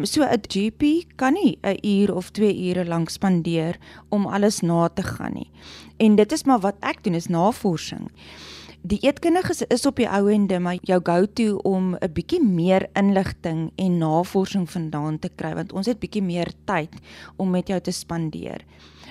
So 0.00 0.22
'n 0.22 0.40
GP 0.48 1.04
kan 1.16 1.32
nie 1.32 1.58
'n 1.62 1.78
uur 1.82 2.14
of 2.14 2.30
2 2.30 2.68
ure 2.68 2.84
lank 2.84 3.08
spandeer 3.10 3.78
om 4.08 4.26
alles 4.26 4.60
na 4.60 4.88
te 4.88 5.02
gaan 5.02 5.32
nie. 5.34 5.50
En 5.96 6.16
dit 6.16 6.32
is 6.32 6.44
maar 6.44 6.60
wat 6.60 6.76
ek 6.80 7.04
doen 7.04 7.14
is 7.14 7.26
navorsing. 7.26 8.10
Die 8.82 8.98
eetkundiges 8.98 9.62
is 9.70 9.86
op 9.86 9.96
die 9.96 10.08
ou 10.10 10.26
ende 10.32 10.58
maar 10.58 10.78
jou 10.82 11.00
go-to 11.02 11.60
om 11.62 11.94
'n 11.94 12.12
bietjie 12.12 12.42
meer 12.42 12.88
inligting 12.92 13.70
en 13.76 13.98
navorsing 13.98 14.70
vandaan 14.70 15.18
te 15.18 15.28
kry 15.28 15.54
want 15.54 15.72
ons 15.72 15.86
het 15.86 16.00
bietjie 16.00 16.22
meer 16.22 16.52
tyd 16.64 16.90
om 17.36 17.50
met 17.50 17.68
jou 17.68 17.80
te 17.80 17.90
spandeer. 17.90 18.64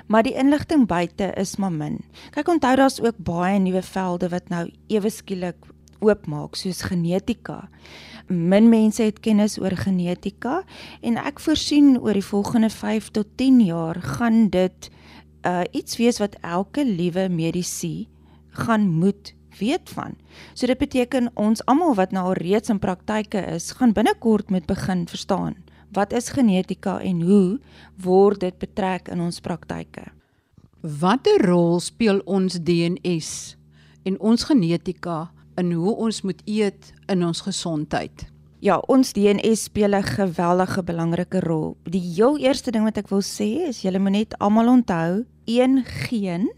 Maar 0.07 0.23
die 0.23 0.35
inligting 0.35 0.87
buite 0.87 1.33
is 1.37 1.55
maar 1.55 1.71
min. 1.71 1.99
Kyk 2.31 2.47
onthou 2.47 2.75
daar's 2.75 2.99
ook 2.99 3.15
baie 3.17 3.59
nuwe 3.59 3.81
velde 3.81 4.29
wat 4.29 4.49
nou 4.49 4.71
ewe 4.87 5.09
skielik 5.09 5.55
oopmaak 5.99 6.55
soos 6.55 6.81
genetika. 6.81 7.69
Min 8.31 8.69
mense 8.69 9.03
het 9.03 9.19
kennis 9.19 9.57
oor 9.59 9.75
genetika 9.75 10.61
en 11.01 11.17
ek 11.19 11.41
voorsien 11.43 11.97
oor 11.99 12.15
die 12.15 12.23
volgende 12.23 12.69
5 12.71 13.09
tot 13.11 13.27
10 13.35 13.59
jaar 13.65 13.99
gaan 14.01 14.49
dit 14.49 14.89
uh 15.45 15.63
iets 15.71 15.97
wees 15.97 16.19
wat 16.21 16.37
elke 16.41 16.85
liewe 16.85 17.27
medisy 17.29 18.07
gaan 18.63 18.87
moet 18.87 19.33
weet 19.59 19.89
van. 19.89 20.15
So 20.53 20.65
dit 20.67 20.77
beteken 20.77 21.31
ons 21.33 21.65
almal 21.65 21.95
wat 21.95 22.11
nou 22.11 22.25
al 22.31 22.39
reeds 22.39 22.69
in 22.69 22.79
praktyke 22.79 23.41
is, 23.51 23.71
gaan 23.71 23.93
binnekort 23.93 24.49
met 24.49 24.65
begin 24.65 25.07
verstaan 25.07 25.55
wat 25.91 26.13
is 26.13 26.29
genetika 26.31 26.99
en 27.03 27.21
hoe 27.21 27.59
word 27.99 28.39
dit 28.39 28.57
betrek 28.57 29.09
in 29.11 29.19
ons 29.19 29.39
praktyke. 29.43 30.05
Watter 30.81 31.43
rol 31.45 31.79
speel 31.83 32.21
ons 32.25 32.55
DNS 32.63 33.57
en 34.07 34.17
ons 34.19 34.43
genetika 34.47 35.31
in 35.61 35.71
hoe 35.77 35.95
ons 35.95 36.21
moet 36.25 36.41
eet 36.49 36.91
in 37.11 37.23
ons 37.25 37.43
gesondheid? 37.45 38.25
Ja, 38.61 38.77
ons 38.93 39.13
DNS 39.13 39.63
speel 39.69 39.95
'n 39.97 40.03
geweldige 40.03 40.83
belangrike 40.83 41.39
rol. 41.39 41.77
Die 41.83 42.01
heel 42.15 42.37
eerste 42.37 42.71
ding 42.71 42.83
wat 42.83 42.97
ek 42.97 43.09
wil 43.09 43.21
sê 43.21 43.67
is 43.69 43.81
julle 43.81 43.99
moet 43.99 44.11
net 44.11 44.37
almal 44.39 44.67
onthou, 44.67 45.25
een 45.45 45.83
geen 45.85 46.51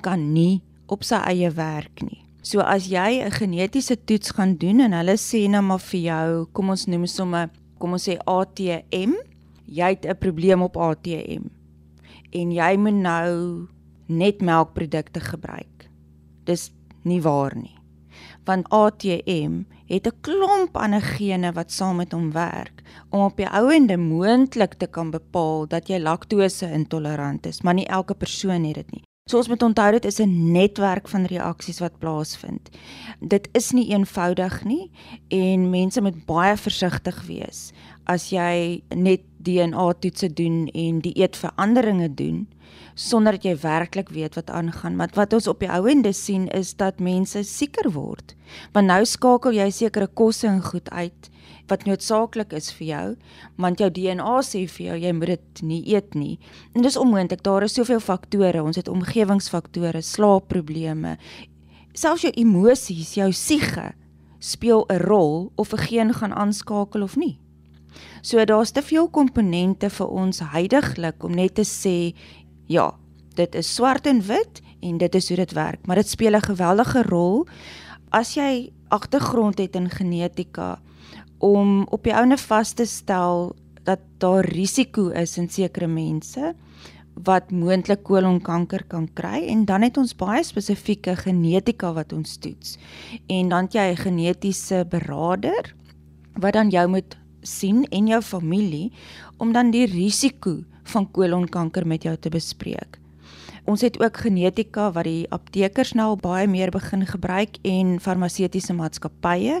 kan 0.00 0.32
nie 0.32 0.62
op 0.86 1.04
sy 1.04 1.16
eie 1.16 1.50
werk 1.50 2.02
nie. 2.02 2.24
So 2.42 2.60
as 2.60 2.88
jy 2.88 3.20
'n 3.20 3.30
genetiese 3.30 3.96
toets 4.04 4.30
gaan 4.30 4.56
doen 4.56 4.80
en 4.80 4.92
hulle 4.92 5.16
sê 5.16 5.48
nou 5.48 5.62
maar 5.62 5.78
vir 5.78 6.00
jou, 6.00 6.46
kom 6.52 6.70
ons 6.70 6.86
noem 6.86 7.06
sommer, 7.06 7.50
kom 7.78 7.92
ons 7.92 8.08
sê 8.08 8.16
ATM, 8.26 9.12
jy 9.66 9.88
het 9.88 10.06
'n 10.06 10.16
probleem 10.18 10.62
op 10.62 10.76
ATM. 10.76 11.44
En 12.32 12.52
jy 12.52 12.76
moet 12.76 12.94
nou 12.94 13.68
net 14.06 14.40
melkprodukte 14.40 15.20
gebruik. 15.20 15.90
Dis 16.44 16.72
nie 17.04 17.20
waar 17.20 17.56
nie. 17.56 17.79
Want 18.44 18.68
ATM 18.68 19.62
het 19.86 20.06
'n 20.06 20.20
klomp 20.20 20.76
ander 20.76 21.02
gene 21.02 21.52
wat 21.52 21.72
saam 21.72 21.96
met 21.96 22.12
hom 22.12 22.32
werk 22.32 22.82
om 23.10 23.20
op 23.20 23.36
die 23.36 23.48
ouende 23.48 23.96
moontlik 23.96 24.74
te 24.74 24.86
kan 24.86 25.10
bepaal 25.10 25.66
dat 25.66 25.88
jy 25.88 25.98
laktose 25.98 26.72
intolerant 26.72 27.46
is, 27.46 27.62
maar 27.62 27.74
nie 27.74 27.86
elke 27.86 28.14
persoon 28.14 28.64
het 28.64 28.74
dit 28.74 28.90
nie. 28.90 29.02
So 29.30 29.36
ons 29.36 29.48
moet 29.48 29.62
onthou 29.62 29.90
dit 29.92 30.04
is 30.04 30.18
'n 30.18 30.52
netwerk 30.52 31.08
van 31.08 31.24
reaksies 31.24 31.78
wat 31.78 31.98
plaasvind. 31.98 32.68
Dit 33.20 33.48
is 33.52 33.70
nie 33.70 33.88
eenvoudig 33.88 34.64
nie 34.64 34.90
en 35.28 35.70
mense 35.70 36.00
moet 36.00 36.24
baie 36.26 36.56
versigtig 36.56 37.26
wees 37.26 37.72
as 38.04 38.30
jy 38.30 38.82
net 38.94 39.20
DNA 39.38 39.92
toetse 40.00 40.32
doen 40.32 40.66
en 40.66 41.00
die 41.00 41.12
eetveranderinge 41.12 42.14
doen 42.14 42.48
sonder 43.00 43.38
dat 43.38 43.46
jy 43.48 43.54
werklik 43.62 44.10
weet 44.12 44.36
wat 44.36 44.50
aangaan. 44.52 44.96
Maar 44.96 45.12
wat 45.16 45.32
ons 45.32 45.48
op 45.48 45.62
die 45.62 45.70
ouende 45.72 46.12
sien 46.12 46.48
is 46.56 46.74
dat 46.76 47.00
mense 47.00 47.42
sieker 47.48 47.90
word. 47.94 48.34
Want 48.74 48.90
nou 48.90 49.04
skakel 49.08 49.56
jy 49.56 49.70
sekere 49.72 50.06
kosse 50.06 50.48
en 50.50 50.62
goed 50.64 50.90
uit 50.90 51.30
wat 51.70 51.84
noodsaaklik 51.86 52.50
is 52.58 52.72
vir 52.74 52.86
jou, 52.88 53.04
want 53.62 53.78
jou 53.78 53.86
DNA 53.94 54.40
sê 54.42 54.64
vir 54.66 54.86
jou 54.88 54.96
jy 55.04 55.12
moet 55.14 55.30
dit 55.36 55.60
nie 55.62 55.80
eet 55.94 56.16
nie. 56.18 56.34
En 56.74 56.82
dis 56.82 56.98
onmoontlik, 56.98 57.44
daar 57.46 57.62
is 57.62 57.76
soveel 57.78 58.02
faktore. 58.02 58.64
Ons 58.64 58.80
het 58.80 58.90
omgewingsfaktore, 58.90 60.02
slaapprobleme, 60.02 61.14
selfs 61.94 62.26
jou 62.26 62.32
emosies, 62.42 63.14
jou 63.14 63.30
siege 63.30 63.92
speel 64.40 64.84
'n 64.90 64.98
rol 65.06 65.52
of 65.54 65.72
'n 65.72 65.86
geen 65.86 66.12
gaan 66.14 66.34
aanskakel 66.34 67.02
of 67.02 67.16
nie. 67.16 67.38
So 68.22 68.44
daar's 68.44 68.70
te 68.70 68.82
veel 68.82 69.08
komponente 69.08 69.90
vir 69.90 70.08
ons 70.08 70.40
heidaglik 70.52 71.24
om 71.24 71.34
net 71.34 71.54
te 71.54 71.64
sê 71.64 72.14
ja, 72.70 72.90
dit 73.38 73.54
is 73.58 73.74
swart 73.74 74.06
en 74.06 74.22
wit 74.26 74.62
en 74.80 74.98
dit 74.98 75.14
is 75.14 75.28
hoe 75.28 75.38
dit 75.42 75.52
werk, 75.56 75.86
maar 75.86 76.00
dit 76.00 76.08
speel 76.08 76.36
'n 76.36 76.50
geweldige 76.50 77.02
rol 77.02 77.46
as 78.10 78.34
jy 78.34 78.72
agtergrond 78.88 79.58
het 79.58 79.74
in 79.74 79.90
genetika 79.90 80.78
om 81.38 81.86
op 81.90 82.04
die 82.04 82.14
ouene 82.14 82.36
vas 82.36 82.72
te 82.72 82.84
stel 82.84 83.56
dat 83.84 84.00
daar 84.18 84.44
risiko 84.44 85.08
is 85.08 85.38
in 85.38 85.48
sekere 85.48 85.86
mense 85.86 86.54
wat 87.14 87.50
moontlik 87.50 88.02
kolonkanker 88.02 88.84
kan 88.88 89.08
kry 89.14 89.46
en 89.48 89.64
dan 89.64 89.82
het 89.82 89.96
ons 89.96 90.16
baie 90.16 90.42
spesifieke 90.44 91.16
genetika 91.16 91.92
wat 91.92 92.12
ons 92.12 92.36
toets. 92.36 92.78
En 93.26 93.48
dan 93.48 93.64
het 93.64 93.72
jy 93.72 93.90
'n 93.92 93.96
genetiese 93.96 94.86
beraader 94.88 95.74
wat 96.34 96.52
dan 96.52 96.70
jou 96.70 96.88
moet 96.88 97.16
sien 97.42 97.84
en 97.90 98.06
jou 98.06 98.22
familie 98.22 98.92
om 99.38 99.52
dan 99.52 99.70
die 99.70 99.86
risiko 99.86 100.62
van 100.92 101.06
kolonkanker 101.10 101.86
met 101.86 102.04
jou 102.06 102.16
te 102.16 102.32
bespreek. 102.32 102.98
Ons 103.68 103.84
het 103.84 103.98
ook 104.00 104.22
genetika 104.24 104.88
wat 104.92 105.06
die 105.06 105.26
aptekers 105.30 105.92
nou 105.94 106.14
baie 106.18 106.48
meer 106.48 106.72
begin 106.74 107.04
gebruik 107.06 107.60
en 107.62 107.98
farmaseutiese 108.00 108.74
maatskappye 108.74 109.60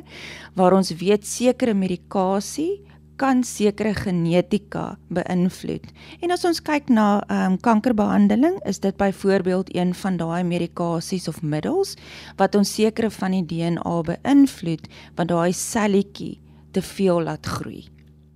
waar 0.56 0.76
ons 0.76 0.94
weet 1.02 1.26
sekere 1.28 1.74
medikasie 1.74 2.80
kan 3.20 3.42
sekere 3.44 3.92
genetika 3.92 4.94
beïnvloed. 5.12 5.84
En 6.24 6.32
as 6.32 6.46
ons 6.48 6.62
kyk 6.64 6.88
na 6.88 7.20
ehm 7.26 7.52
um, 7.52 7.58
kankerbehandeling, 7.60 8.56
is 8.64 8.80
dit 8.80 8.96
byvoorbeeld 8.96 9.74
een 9.76 9.92
van 9.94 10.16
daai 10.16 10.42
medikasies 10.44 11.28
of 11.28 11.42
middels 11.42 11.96
wat 12.40 12.56
ons 12.56 12.74
sekere 12.74 13.10
van 13.10 13.36
die 13.36 13.44
DNA 13.44 13.96
beïnvloed 14.14 14.88
wat 15.20 15.28
daai 15.28 15.52
selletjie 15.52 16.38
te 16.72 16.82
veel 16.82 17.22
laat 17.28 17.46
groei. 17.46 17.84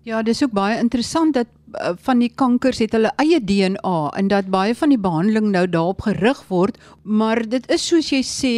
Ja, 0.04 0.18
dis 0.20 0.42
ook 0.44 0.52
baie 0.52 0.76
interessant 0.76 1.32
dat 1.32 1.48
uh, 1.80 1.94
van 2.04 2.20
die 2.20 2.28
kankers 2.28 2.82
het 2.84 2.92
hulle 2.92 3.12
eie 3.22 3.38
DNA 3.40 4.00
en 4.18 4.28
dat 4.28 4.50
baie 4.52 4.74
van 4.76 4.92
die 4.92 5.00
behandeling 5.00 5.46
nou 5.54 5.64
daarop 5.64 6.04
gerig 6.04 6.42
word, 6.50 6.76
maar 7.02 7.40
dit 7.48 7.64
is 7.72 7.86
soos 7.88 8.10
jy 8.12 8.20
sê, 8.20 8.52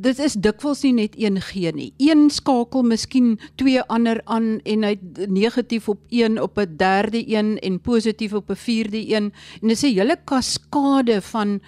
dit 0.00 0.20
is 0.22 0.36
dikwels 0.38 0.84
nie 0.86 0.92
net 0.94 1.16
een 1.18 1.40
geen 1.42 1.74
nie. 1.76 1.88
Een 1.98 2.28
skakel 2.30 2.86
miskien 2.86 3.32
twee 3.58 3.82
ander 3.90 4.20
aan 4.30 4.60
en 4.62 4.86
hy't 4.86 5.18
negatief 5.26 5.88
op 5.90 5.98
een 6.08 6.38
op 6.40 6.58
'n 6.58 6.76
derde 6.78 7.24
een 7.26 7.58
en 7.58 7.80
positief 7.80 8.32
op 8.32 8.50
'n 8.50 8.56
vierde 8.56 9.02
een 9.10 9.32
en 9.62 9.68
dis 9.68 9.82
'n 9.82 9.94
hele 9.98 10.16
kaskade 10.24 11.20
van 11.20 11.60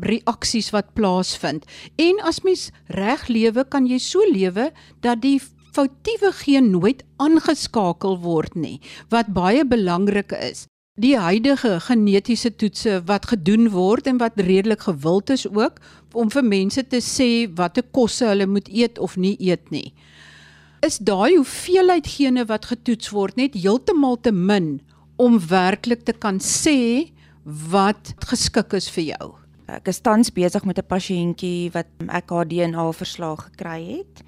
reaksies 0.00 0.70
wat 0.70 0.92
plaasvind. 0.92 1.64
En 1.96 2.20
as 2.22 2.42
mens 2.42 2.70
reg 2.86 3.26
lewe, 3.28 3.64
kan 3.64 3.86
jy 3.86 3.98
so 3.98 4.20
lewe 4.32 4.70
dat 5.00 5.22
die 5.22 5.40
foutiewe 5.72 6.32
geen 6.42 6.70
nooit 6.70 7.04
aangeskakel 7.22 8.18
word 8.24 8.54
nie 8.54 8.80
wat 9.08 9.32
baie 9.34 9.64
belangrik 9.64 10.32
is. 10.32 10.66
Die 11.00 11.14
huidige 11.16 11.78
genetiese 11.80 12.50
toetse 12.60 12.98
wat 13.08 13.30
gedoen 13.30 13.70
word 13.72 14.08
en 14.10 14.18
wat 14.20 14.36
redelik 14.36 14.82
gewild 14.88 15.30
is 15.30 15.46
ook 15.48 15.78
om 16.12 16.30
vir 16.30 16.44
mense 16.44 16.82
te 16.92 17.00
sê 17.00 17.30
watter 17.56 17.86
kosse 17.96 18.26
hulle 18.26 18.46
moet 18.46 18.68
eet 18.68 18.98
of 18.98 19.16
nie 19.16 19.36
eet 19.38 19.70
nie. 19.70 19.94
Is 20.84 20.98
daai 20.98 21.36
hoeveelheid 21.36 22.08
gene 22.08 22.44
wat 22.48 22.68
getoets 22.72 23.12
word 23.14 23.36
net 23.36 23.56
heeltemal 23.56 24.18
te 24.20 24.32
min 24.32 24.80
om 25.20 25.38
werklik 25.48 26.04
te 26.08 26.12
kan 26.16 26.40
sê 26.40 27.12
wat 27.44 28.14
geskik 28.28 28.76
is 28.76 28.90
vir 28.92 29.12
jou? 29.14 29.28
Ek 29.70 29.88
is 29.92 30.02
tans 30.02 30.32
besig 30.34 30.64
met 30.66 30.78
'n 30.78 30.90
pasiëntjie 30.90 31.70
wat 31.72 31.86
ek 32.08 32.30
haar 32.30 32.48
DNA 32.48 32.92
verslag 32.92 33.44
gekry 33.48 33.80
het 33.96 34.24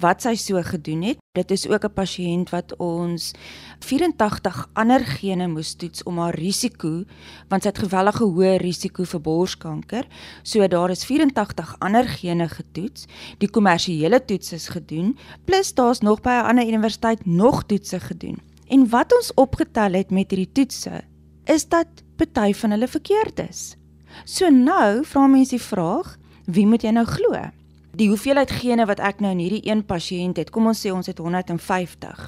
wat 0.00 0.24
sy 0.24 0.34
so 0.38 0.60
gedoen 0.62 1.02
het. 1.02 1.18
Dit 1.34 1.50
is 1.50 1.66
ook 1.68 1.84
'n 1.84 1.92
pasiënt 1.94 2.50
wat 2.50 2.76
ons 2.76 3.32
84 3.78 4.68
ander 4.72 5.00
gene 5.00 5.48
moes 5.48 5.74
toets 5.74 6.02
om 6.02 6.18
haar 6.18 6.34
risiko, 6.34 7.04
want 7.48 7.62
sy 7.62 7.68
het 7.68 7.78
gewellige 7.78 8.24
hoë 8.24 8.58
risiko 8.58 9.04
vir 9.04 9.20
borskanker. 9.20 10.06
So 10.42 10.66
daar 10.68 10.90
is 10.90 11.04
84 11.04 11.76
ander 11.78 12.08
gene 12.08 12.48
getoets. 12.48 13.06
Die 13.38 13.50
kommersiële 13.50 14.24
toets 14.24 14.52
is 14.52 14.68
gedoen, 14.68 15.16
plus 15.44 15.74
daar's 15.74 16.00
nog 16.00 16.20
by 16.20 16.30
'n 16.30 16.46
ander 16.46 16.66
universiteit 16.66 17.26
nog 17.26 17.64
toetse 17.64 18.00
gedoen. 18.00 18.38
En 18.68 18.88
wat 18.88 19.14
ons 19.14 19.34
opgetel 19.34 19.92
het 19.92 20.10
met 20.10 20.30
hierdie 20.30 20.52
toetse 20.52 21.02
is 21.44 21.68
dat 21.68 21.86
party 22.16 22.52
van 22.52 22.70
hulle 22.70 22.88
verkeerd 22.88 23.38
is. 23.38 23.76
So 24.24 24.48
nou 24.50 25.04
vra 25.04 25.26
mense 25.26 25.56
die 25.56 25.62
vraag, 25.62 26.16
wie 26.46 26.66
moet 26.66 26.82
jy 26.82 26.90
nou 26.90 27.04
glo? 27.04 27.50
Die 27.94 28.08
hoeveelheid 28.10 28.50
gene 28.50 28.88
wat 28.90 28.98
ek 28.98 29.20
nou 29.22 29.30
in 29.36 29.42
hierdie 29.44 29.62
een 29.68 29.84
pasiënt 29.86 30.40
het, 30.40 30.50
kom 30.50 30.66
ons 30.66 30.80
sê 30.82 30.90
ons 30.90 31.06
het 31.06 31.20
150. 31.22 32.24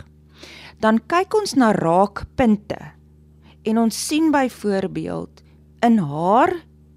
Dan 0.78 1.00
kyk 1.10 1.34
ons 1.34 1.56
na 1.58 1.72
raakpunte 1.74 2.78
en 3.66 3.80
ons 3.82 3.96
sien 4.08 4.30
byvoorbeeld 4.30 5.42
in 5.82 5.98
haar 5.98 6.52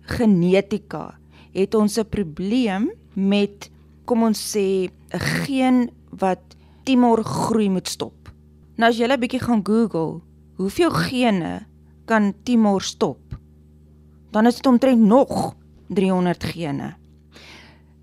genetika 0.06 1.18
het 1.56 1.74
ons 1.76 1.98
'n 1.98 2.06
probleem 2.06 2.92
met 3.16 3.72
kom 4.06 4.24
ons 4.24 4.38
sê 4.38 4.90
'n 5.14 5.20
geen 5.46 5.90
wat 6.12 6.42
timor 6.84 7.24
groei 7.24 7.70
moet 7.70 7.88
stop. 7.88 8.30
Nou 8.78 8.90
as 8.90 8.98
jy 8.98 9.08
'n 9.08 9.20
bietjie 9.20 9.42
gaan 9.42 9.66
Google, 9.66 10.22
hoeveel 10.58 10.92
gene 10.92 11.66
kan 12.06 12.34
timor 12.44 12.82
stop? 12.82 13.20
Dan 14.32 14.46
is 14.46 14.56
dit 14.56 14.66
omtrent 14.66 15.02
nog 15.02 15.56
300 15.88 16.44
gene. 16.44 16.99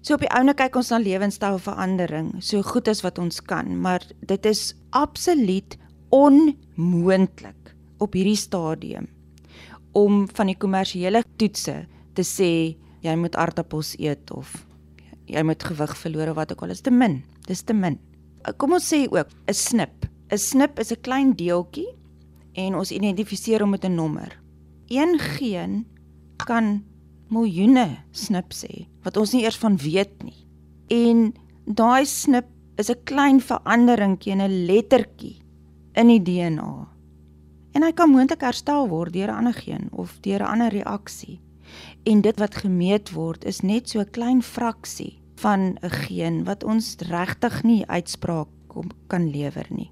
So 0.07 0.15
op 0.15 0.23
die 0.23 0.31
ouene 0.31 0.53
kyk 0.55 0.77
ons 0.79 0.93
na 0.93 1.01
lewenstylverandering 1.03 2.37
so 2.39 2.63
goed 2.63 2.87
as 2.87 3.01
wat 3.03 3.17
ons 3.19 3.41
kan, 3.43 3.73
maar 3.75 4.05
dit 4.23 4.45
is 4.47 4.69
absoluut 4.95 5.75
onmoontlik 6.15 7.73
op 7.99 8.15
hierdie 8.15 8.39
stadium 8.39 9.09
om 9.99 10.29
van 10.31 10.53
die 10.53 10.55
kommersiële 10.63 11.25
toetse 11.41 11.75
te 12.15 12.23
sê 12.23 12.51
jy 13.03 13.17
moet 13.19 13.35
aardappels 13.35 13.97
eet 13.99 14.31
of 14.31 14.53
jy 15.27 15.43
moet 15.43 15.67
gewig 15.73 15.99
verloor 15.99 16.31
of 16.31 16.39
wat 16.39 16.55
ook 16.55 16.63
al 16.63 16.77
is 16.77 16.87
te 16.87 16.95
min. 16.95 17.25
Dis 17.49 17.67
te 17.67 17.75
min. 17.75 17.99
Kom 18.63 18.79
ons 18.79 18.87
sê 18.87 19.09
ook 19.11 19.27
'n 19.51 19.55
snip. 19.55 20.07
'n 20.31 20.39
Snip 20.39 20.79
is 20.79 20.93
'n 20.93 21.03
klein 21.03 21.35
deeltjie 21.35 21.91
en 22.55 22.79
ons 22.79 22.93
identifiseer 22.93 23.61
hom 23.61 23.71
met 23.71 23.85
'n 23.85 23.95
nommer. 23.95 24.39
Een 24.87 25.19
geen 25.19 25.87
kan 26.47 26.85
miljoene 27.28 27.97
snips 28.12 28.64
hê 28.64 28.87
wat 29.04 29.16
ons 29.16 29.33
nie 29.33 29.45
eers 29.45 29.59
van 29.59 29.76
weet 29.76 30.23
nie. 30.23 30.47
En 30.90 31.33
daai 31.66 32.06
snip 32.06 32.47
is 32.76 32.90
'n 32.90 33.04
klein 33.04 33.40
veranderingkie 33.40 34.33
in 34.33 34.40
'n 34.40 34.66
lettertjie 34.66 35.42
in 35.95 36.09
die 36.09 36.23
DNA. 36.23 36.88
En 37.73 37.83
hy 37.83 37.92
kan 37.92 38.11
moontlik 38.11 38.40
herstel 38.40 38.88
word 38.88 39.12
deur 39.12 39.28
'n 39.28 39.38
ander 39.38 39.54
geen 39.54 39.88
of 39.92 40.18
deur 40.21 40.40
'n 40.40 40.50
ander 40.52 40.71
reaksie 40.71 41.40
en 42.04 42.21
dit 42.21 42.38
wat 42.38 42.54
gemeet 42.54 43.11
word 43.12 43.45
is 43.45 43.61
net 43.61 43.88
so 43.88 44.00
'n 44.00 44.11
klein 44.11 44.42
fraksie 44.42 45.18
van 45.37 45.78
'n 45.83 45.90
geen 45.90 46.45
wat 46.45 46.64
ons 46.64 46.97
regtig 46.99 47.62
nie 47.62 47.87
uitspraak 47.87 48.49
kan 49.06 49.30
lewer 49.30 49.66
nie. 49.71 49.90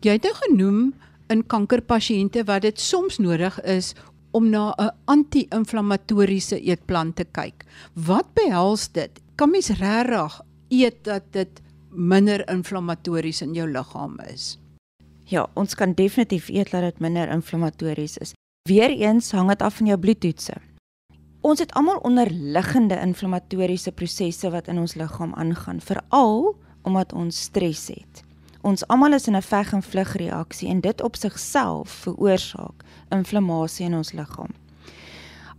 Jy 0.00 0.12
het 0.12 0.22
nou 0.22 0.34
genoem 0.34 0.94
in 1.28 1.46
kankerpasiënte 1.46 2.44
wat 2.44 2.62
dit 2.62 2.80
soms 2.80 3.18
nodig 3.18 3.60
is 3.62 3.94
om 4.30 4.50
na 4.50 4.74
'n 4.78 4.90
anti-inflammatoriese 5.04 6.60
eetplan 6.60 7.12
te 7.12 7.24
kyk. 7.24 7.64
Wat 7.94 8.26
behels 8.34 8.88
dit? 8.92 9.20
Kan 9.34 9.50
mens 9.50 9.68
regtig 9.68 10.40
eet 10.68 11.04
dat 11.04 11.22
dit 11.30 11.60
minder 11.90 12.48
inflammatories 12.50 13.42
in 13.42 13.54
jou 13.54 13.70
liggaam 13.70 14.18
is? 14.20 14.58
Ja, 15.24 15.46
ons 15.54 15.74
kan 15.74 15.92
definitief 15.92 16.48
eet 16.48 16.70
dat 16.70 16.82
dit 16.82 16.98
minder 16.98 17.28
inflammatories 17.28 18.18
is. 18.18 18.32
Weereens 18.68 19.30
hang 19.32 19.48
dit 19.48 19.62
af 19.62 19.76
van 19.76 19.86
jou 19.86 19.98
bloedtoetse. 19.98 20.54
Ons 21.40 21.58
het 21.58 21.72
almal 21.72 21.96
onderliggende 22.04 22.98
inflammatoriese 23.00 23.92
prosesse 23.92 24.50
wat 24.50 24.68
in 24.68 24.78
ons 24.78 24.94
liggaam 24.94 25.34
aangaan, 25.34 25.80
veral 25.80 26.56
omdat 26.82 27.12
ons 27.12 27.40
stres 27.40 27.88
het. 27.88 28.22
Ons 28.60 28.82
almal 28.92 29.16
is 29.16 29.26
in 29.26 29.36
'n 29.36 29.42
veg 29.42 29.72
en 29.72 29.82
vlug 29.82 30.12
reaksie 30.16 30.68
en 30.68 30.80
dit 30.80 31.00
op 31.00 31.16
sigself 31.16 31.88
veroorsaak 32.04 32.84
inflammasie 33.08 33.86
in 33.86 33.94
ons 33.94 34.12
liggaam. 34.12 34.52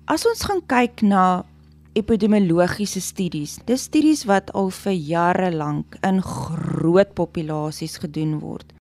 As 0.05 0.25
ons 0.25 0.43
gaan 0.43 0.61
kyk 0.65 1.01
na 1.01 1.45
epidemiologiese 1.93 3.01
studies, 3.01 3.57
dis 3.65 3.81
studies 3.81 4.23
wat 4.23 4.51
al 4.53 4.69
vir 4.69 4.93
jare 4.93 5.51
lank 5.51 5.97
in 6.03 6.21
groot 6.21 7.13
populasies 7.13 7.97
gedoen 7.97 8.39
word. 8.39 8.73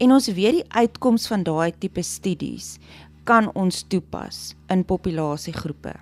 En 0.00 0.12
ons 0.12 0.26
weet 0.26 0.52
die 0.52 0.70
uitkoms 0.72 1.26
van 1.26 1.42
daai 1.42 1.72
tipe 1.78 2.02
studies 2.02 2.78
kan 3.24 3.50
ons 3.54 3.82
toepas 3.82 4.54
in 4.68 4.84
populasiegroepe. 4.84 5.94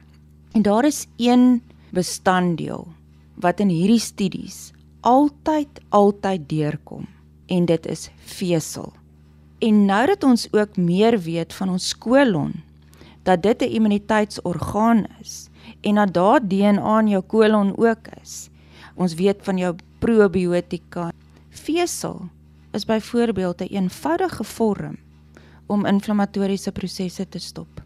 En 0.55 0.63
daar 0.63 0.85
is 0.85 1.07
een 1.17 1.63
bestanddeel 1.91 2.87
wat 3.35 3.61
in 3.61 3.69
hierdie 3.69 4.01
studies 4.01 4.73
altyd 5.01 5.81
altyd 5.89 6.49
deurkom 6.49 7.16
en 7.47 7.65
dit 7.65 7.87
is 7.87 8.11
vesel. 8.19 8.93
En 9.59 9.85
nou 9.85 10.07
dat 10.07 10.25
ons 10.25 10.49
ook 10.53 10.77
meer 10.77 11.19
weet 11.21 11.55
van 11.55 11.69
ons 11.69 11.99
kolon 11.99 12.53
dat 13.23 13.43
dit 13.43 13.63
'n 13.63 13.73
immuniteitsorgaan 13.75 15.07
is 15.21 15.49
en 15.81 15.95
dat 15.95 16.15
daar 16.15 16.49
DNA 16.49 16.99
in 17.01 17.09
jou 17.09 17.23
kolon 17.23 17.77
ook 17.77 18.09
is. 18.23 18.49
Ons 18.95 19.15
weet 19.15 19.37
van 19.43 19.57
jou 19.57 19.75
probiotika. 19.99 21.13
Vesel 21.49 22.29
is 22.73 22.85
byvoorbeeld 22.85 23.61
'n 23.61 23.63
een 23.63 23.83
eenvoudige 23.83 24.45
vorm 24.45 24.97
om 25.67 25.87
inflammatoriese 25.87 26.73
prosesse 26.73 27.29
te 27.29 27.39
stop. 27.39 27.83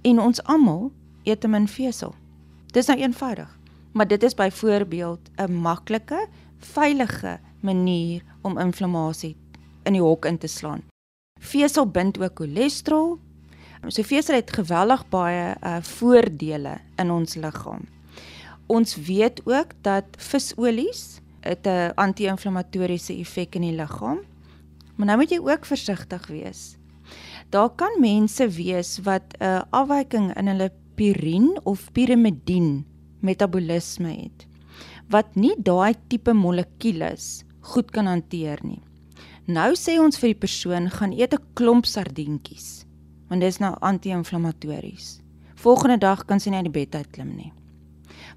En 0.00 0.20
ons 0.20 0.42
almal 0.42 0.92
eet 1.22 1.46
min 1.46 1.68
vesel. 1.68 2.14
Dis 2.66 2.86
nou 2.86 2.98
eenvoudig, 2.98 3.58
maar 3.92 4.08
dit 4.08 4.22
is 4.22 4.34
byvoorbeeld 4.34 5.20
'n 5.36 5.52
maklike, 5.52 6.28
veilige 6.58 7.38
manier 7.62 8.22
om 8.42 8.58
inflammasie 8.58 9.36
in 9.84 9.96
die 9.96 10.02
hok 10.02 10.26
in 10.28 10.38
te 10.38 10.48
slaan. 10.48 10.82
Vesel 11.40 11.86
bind 11.88 12.18
ook 12.20 12.40
cholesterol. 12.40 13.18
So 13.88 14.04
vesel 14.04 14.40
het 14.40 14.52
geweldig 14.52 15.06
baie 15.08 15.54
uh 15.64 15.78
voordele 15.82 16.78
in 17.00 17.10
ons 17.10 17.34
liggaam. 17.34 17.86
Ons 18.66 18.96
weet 18.96 19.40
ook 19.48 19.72
dat 19.82 20.04
visolies 20.18 21.20
het 21.40 21.66
'n 21.66 21.92
anti-inflammatoriese 21.94 23.16
effek 23.18 23.54
in 23.54 23.62
die 23.62 23.76
liggaam. 23.76 24.20
Maar 24.96 25.06
nou 25.06 25.18
moet 25.18 25.30
jy 25.30 25.38
ook 25.38 25.64
versigtig 25.64 26.26
wees. 26.26 26.76
Daar 27.48 27.70
kan 27.70 28.00
mense 28.00 28.48
wees 28.48 28.98
wat 28.98 29.22
'n 29.38 29.44
uh, 29.44 29.62
afwyking 29.70 30.36
in 30.36 30.46
hulle 30.46 30.72
pirien 30.94 31.60
of 31.64 31.92
pirimidien 31.92 32.86
metabolisme 33.20 34.08
het 34.08 34.46
wat 35.10 35.34
nie 35.34 35.54
daai 35.58 35.94
tipe 36.08 36.32
molekules 36.36 37.42
goed 37.60 37.90
kan 37.90 38.06
hanteer 38.06 38.60
nie. 38.64 38.80
Nou 39.46 39.72
sê 39.78 39.98
ons 40.00 40.18
vir 40.20 40.32
die 40.32 40.40
persoon 40.40 40.90
gaan 40.90 41.12
eet 41.12 41.34
'n 41.34 41.44
klomp 41.54 41.86
sardientjies 41.86 42.86
want 43.30 43.42
dit 43.42 43.48
is 43.48 43.60
nou 43.60 43.76
anti-inflammatories. 43.80 45.20
Volgende 45.54 45.98
dag 45.98 46.24
kan 46.26 46.40
sy 46.40 46.50
nie 46.50 46.56
uit 46.56 46.72
die 46.72 46.80
bed 46.80 46.94
uit 46.94 47.10
klim 47.12 47.36
nie. 47.36 47.52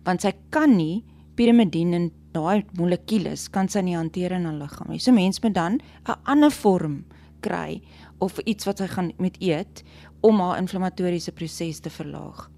Want 0.06 0.22
sy 0.22 0.34
kan 0.52 0.78
nie 0.78 1.04
pirimidien 1.36 1.94
en 1.94 2.12
daai 2.32 2.64
molekules 2.78 3.50
kan 3.50 3.68
sy 3.68 3.82
nie 3.82 3.96
hanteer 3.96 4.32
in 4.32 4.46
haar 4.46 4.54
liggaam 4.54 4.92
nie. 4.92 5.00
So 5.00 5.12
mens 5.12 5.42
moet 5.42 5.56
dan 5.56 5.82
'n 6.06 6.16
ander 6.26 6.52
vorm 6.52 7.06
kry 7.42 7.82
of 8.20 8.38
iets 8.46 8.66
wat 8.66 8.78
sy 8.78 8.88
gaan 8.88 9.12
met 9.18 9.42
eet 9.42 9.84
om 10.22 10.40
haar 10.40 10.60
inflammatoriese 10.60 11.32
proses 11.32 11.80
te 11.80 11.90
verlaag 11.90 12.54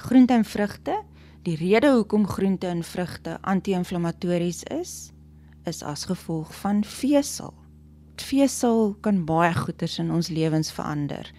groente 0.00 0.32
en 0.32 0.44
vrugte. 0.44 1.02
Die 1.42 1.56
rede 1.56 1.92
hoekom 1.92 2.26
groente 2.28 2.66
en 2.66 2.82
vrugte 2.84 3.38
anti-inflammatories 3.40 4.62
is, 4.64 5.12
is 5.66 5.82
as 5.82 6.04
gevolg 6.04 6.54
van 6.54 6.84
vesel. 6.84 7.54
Vesel 8.20 8.94
kan 9.00 9.24
baie 9.24 9.54
goeders 9.54 9.98
in 9.98 10.10
ons 10.12 10.28
lewens 10.28 10.72
verander. 10.72 11.30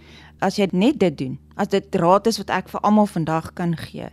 As 0.42 0.58
jy 0.58 0.68
net 0.72 1.00
dit 1.00 1.18
doen, 1.18 1.38
as 1.56 1.70
dit 1.70 1.96
raad 1.96 2.28
is 2.28 2.40
wat 2.42 2.50
ek 2.50 2.70
vir 2.74 2.82
almal 2.82 3.10
vandag 3.10 3.54
kan 3.54 3.76
gee. 3.78 4.10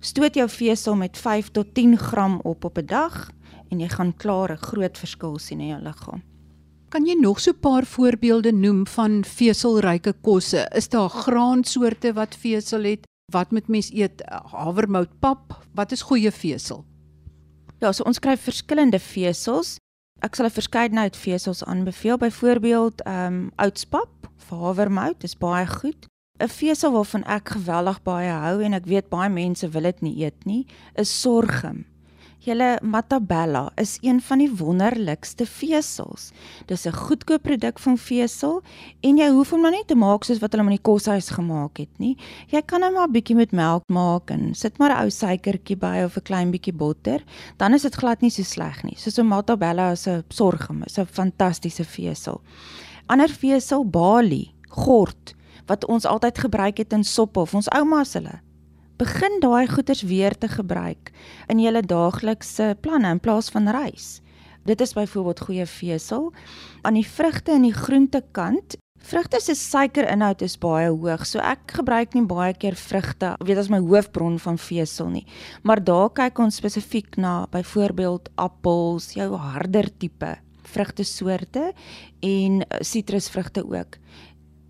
Stoot 0.00 0.36
jou 0.36 0.48
vesel 0.48 0.96
met 0.96 1.16
5 1.16 1.50
tot 1.56 1.74
10 1.74 1.96
gram 1.98 2.40
op 2.44 2.64
op 2.64 2.78
'n 2.78 2.86
dag 2.86 3.30
en 3.70 3.80
jy 3.80 3.88
gaan 3.88 4.16
klaar 4.16 4.52
'n 4.52 4.66
groot 4.70 4.98
verskil 4.98 5.38
sien 5.38 5.60
in 5.60 5.68
jou 5.68 5.82
liggaam. 5.82 6.22
Kan 6.88 7.06
jy 7.06 7.14
nog 7.20 7.40
so 7.40 7.50
'n 7.50 7.60
paar 7.60 7.84
voorbeelde 7.84 8.52
noem 8.52 8.86
van 8.86 9.24
veselryke 9.24 10.12
kosse? 10.22 10.68
Is 10.74 10.88
daar 10.88 11.08
graansoorte 11.08 12.12
wat 12.12 12.36
vesel 12.36 12.82
het? 12.82 13.06
Wat 13.32 13.50
moet 13.50 13.68
mens 13.68 13.90
eet? 13.92 14.22
Havermoutpap, 14.52 15.64
wat 15.74 15.92
is 15.92 16.02
goeie 16.02 16.30
vesel? 16.30 16.84
Ja, 17.78 17.92
so 17.92 18.04
ons 18.08 18.18
kry 18.18 18.36
verskillende 18.40 18.98
vesels. 18.98 19.76
Ek 20.24 20.34
sal 20.34 20.46
'n 20.46 20.56
verskeidenheid 20.56 21.16
vesels 21.16 21.64
aanbeveel. 21.64 22.16
Byvoorbeeld, 22.16 23.02
ehm 23.04 23.26
um, 23.26 23.50
oudspap, 23.56 24.08
havermout 24.48 25.24
is 25.24 25.36
baie 25.36 25.66
goed. 25.66 26.06
'n 26.40 26.48
Vesel 26.48 26.92
waarvan 26.92 27.24
ek 27.24 27.48
geweldig 27.48 28.02
baie 28.02 28.30
hou 28.30 28.62
en 28.62 28.72
ek 28.72 28.84
weet 28.84 29.08
baie 29.08 29.30
mense 29.30 29.68
wil 29.68 29.82
dit 29.82 30.00
nie 30.00 30.24
eet 30.24 30.44
nie, 30.44 30.66
is 30.94 31.20
sorghum. 31.20 31.84
Julle 32.46 32.78
Matabella 32.82 33.72
is 33.74 33.98
een 34.06 34.20
van 34.22 34.38
die 34.38 34.50
wonderlikste 34.54 35.46
vesels. 35.50 36.28
Dis 36.66 36.86
'n 36.86 36.92
goedkoop 36.94 37.42
produk 37.42 37.78
van 37.78 37.98
vesel 37.98 38.62
en 39.00 39.16
jy 39.18 39.28
hoef 39.28 39.50
hom 39.50 39.60
nou 39.60 39.72
nie 39.72 39.84
te 39.86 39.94
maak 39.94 40.24
soos 40.24 40.38
wat 40.38 40.52
hulle 40.52 40.62
hom 40.62 40.70
in 40.72 40.78
die 40.78 40.90
koshuis 40.90 41.30
gemaak 41.30 41.78
het 41.78 41.98
nie. 41.98 42.16
Jy 42.46 42.62
kan 42.62 42.82
hom 42.82 42.92
maar 42.92 43.08
bietjie 43.08 43.34
met 43.34 43.52
melk 43.52 43.82
maak 43.88 44.30
en 44.30 44.54
sit 44.54 44.78
maar 44.78 44.90
'n 44.90 45.02
ou 45.02 45.10
suikertjie 45.10 45.76
by 45.76 46.04
of 46.04 46.16
'n 46.16 46.22
klein 46.22 46.50
bietjie 46.50 46.72
botter, 46.72 47.24
dan 47.56 47.74
is 47.74 47.82
dit 47.82 47.94
glad 47.94 48.20
nie 48.20 48.30
so 48.30 48.42
sleg 48.42 48.84
nie. 48.84 48.94
Soos 48.96 49.18
'n 49.18 49.26
Matabella 49.26 49.90
is 49.90 50.06
'n 50.06 50.22
sorgem, 50.28 50.82
is 50.86 50.98
'n 50.98 51.06
fantastiese 51.06 51.84
vesel. 51.84 52.40
Ander 53.08 53.28
vesel 53.28 53.84
Bali, 53.84 54.54
gort 54.68 55.34
wat 55.66 55.84
ons 55.86 56.04
altyd 56.04 56.38
gebruik 56.38 56.78
het 56.78 56.92
in 56.92 57.04
soppe 57.04 57.40
of 57.40 57.54
ons 57.54 57.68
oumas 57.68 58.12
hulle 58.12 58.45
begin 58.96 59.40
daai 59.40 59.66
goeders 59.68 60.02
weer 60.08 60.32
te 60.38 60.48
gebruik 60.48 61.12
in 61.52 61.60
julle 61.60 61.82
daaglikse 61.84 62.74
planne 62.80 63.10
in 63.12 63.20
plaas 63.20 63.50
van 63.52 63.68
rys. 63.68 64.20
Dit 64.66 64.80
is 64.80 64.94
byvoorbeeld 64.96 65.40
goeie 65.46 65.66
vesel. 65.66 66.32
Aan 66.82 66.96
die 66.98 67.06
vrugte 67.06 67.52
en 67.52 67.66
die 67.68 67.74
groente 67.76 68.22
kant, 68.32 68.78
vrugte 69.06 69.38
se 69.40 69.54
suikerinhoud 69.54 70.42
is 70.42 70.56
baie 70.58 70.88
hoog, 70.88 71.26
so 71.28 71.38
ek 71.38 71.76
gebruik 71.78 72.16
nie 72.16 72.24
baie 72.26 72.56
keer 72.56 72.74
vrugte, 72.74 73.34
weet 73.44 73.60
as 73.60 73.70
my 73.70 73.78
hoofbron 73.84 74.40
van 74.42 74.58
vesel 74.58 75.12
nie. 75.12 75.26
Maar 75.62 75.84
daar 75.84 76.10
kyk 76.16 76.40
ons 76.42 76.58
spesifiek 76.58 77.20
na 77.20 77.44
byvoorbeeld 77.52 78.32
appels, 78.34 79.12
jou 79.14 79.30
harder 79.36 79.92
tipe 80.00 80.34
vrugtesoorte 80.66 81.72
en 82.20 82.66
sitrusvrugte 82.82 83.62
ook 83.64 83.98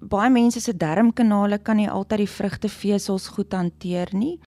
baie 0.01 0.31
mense 0.31 0.61
se 0.61 0.73
darmkanale 0.73 1.59
kan 1.59 1.77
nie 1.77 1.91
altyd 1.91 2.19
die 2.19 2.31
vrugtevesels 2.31 3.29
goed 3.29 3.53
hanteer 3.53 4.13
nie. 4.13 4.41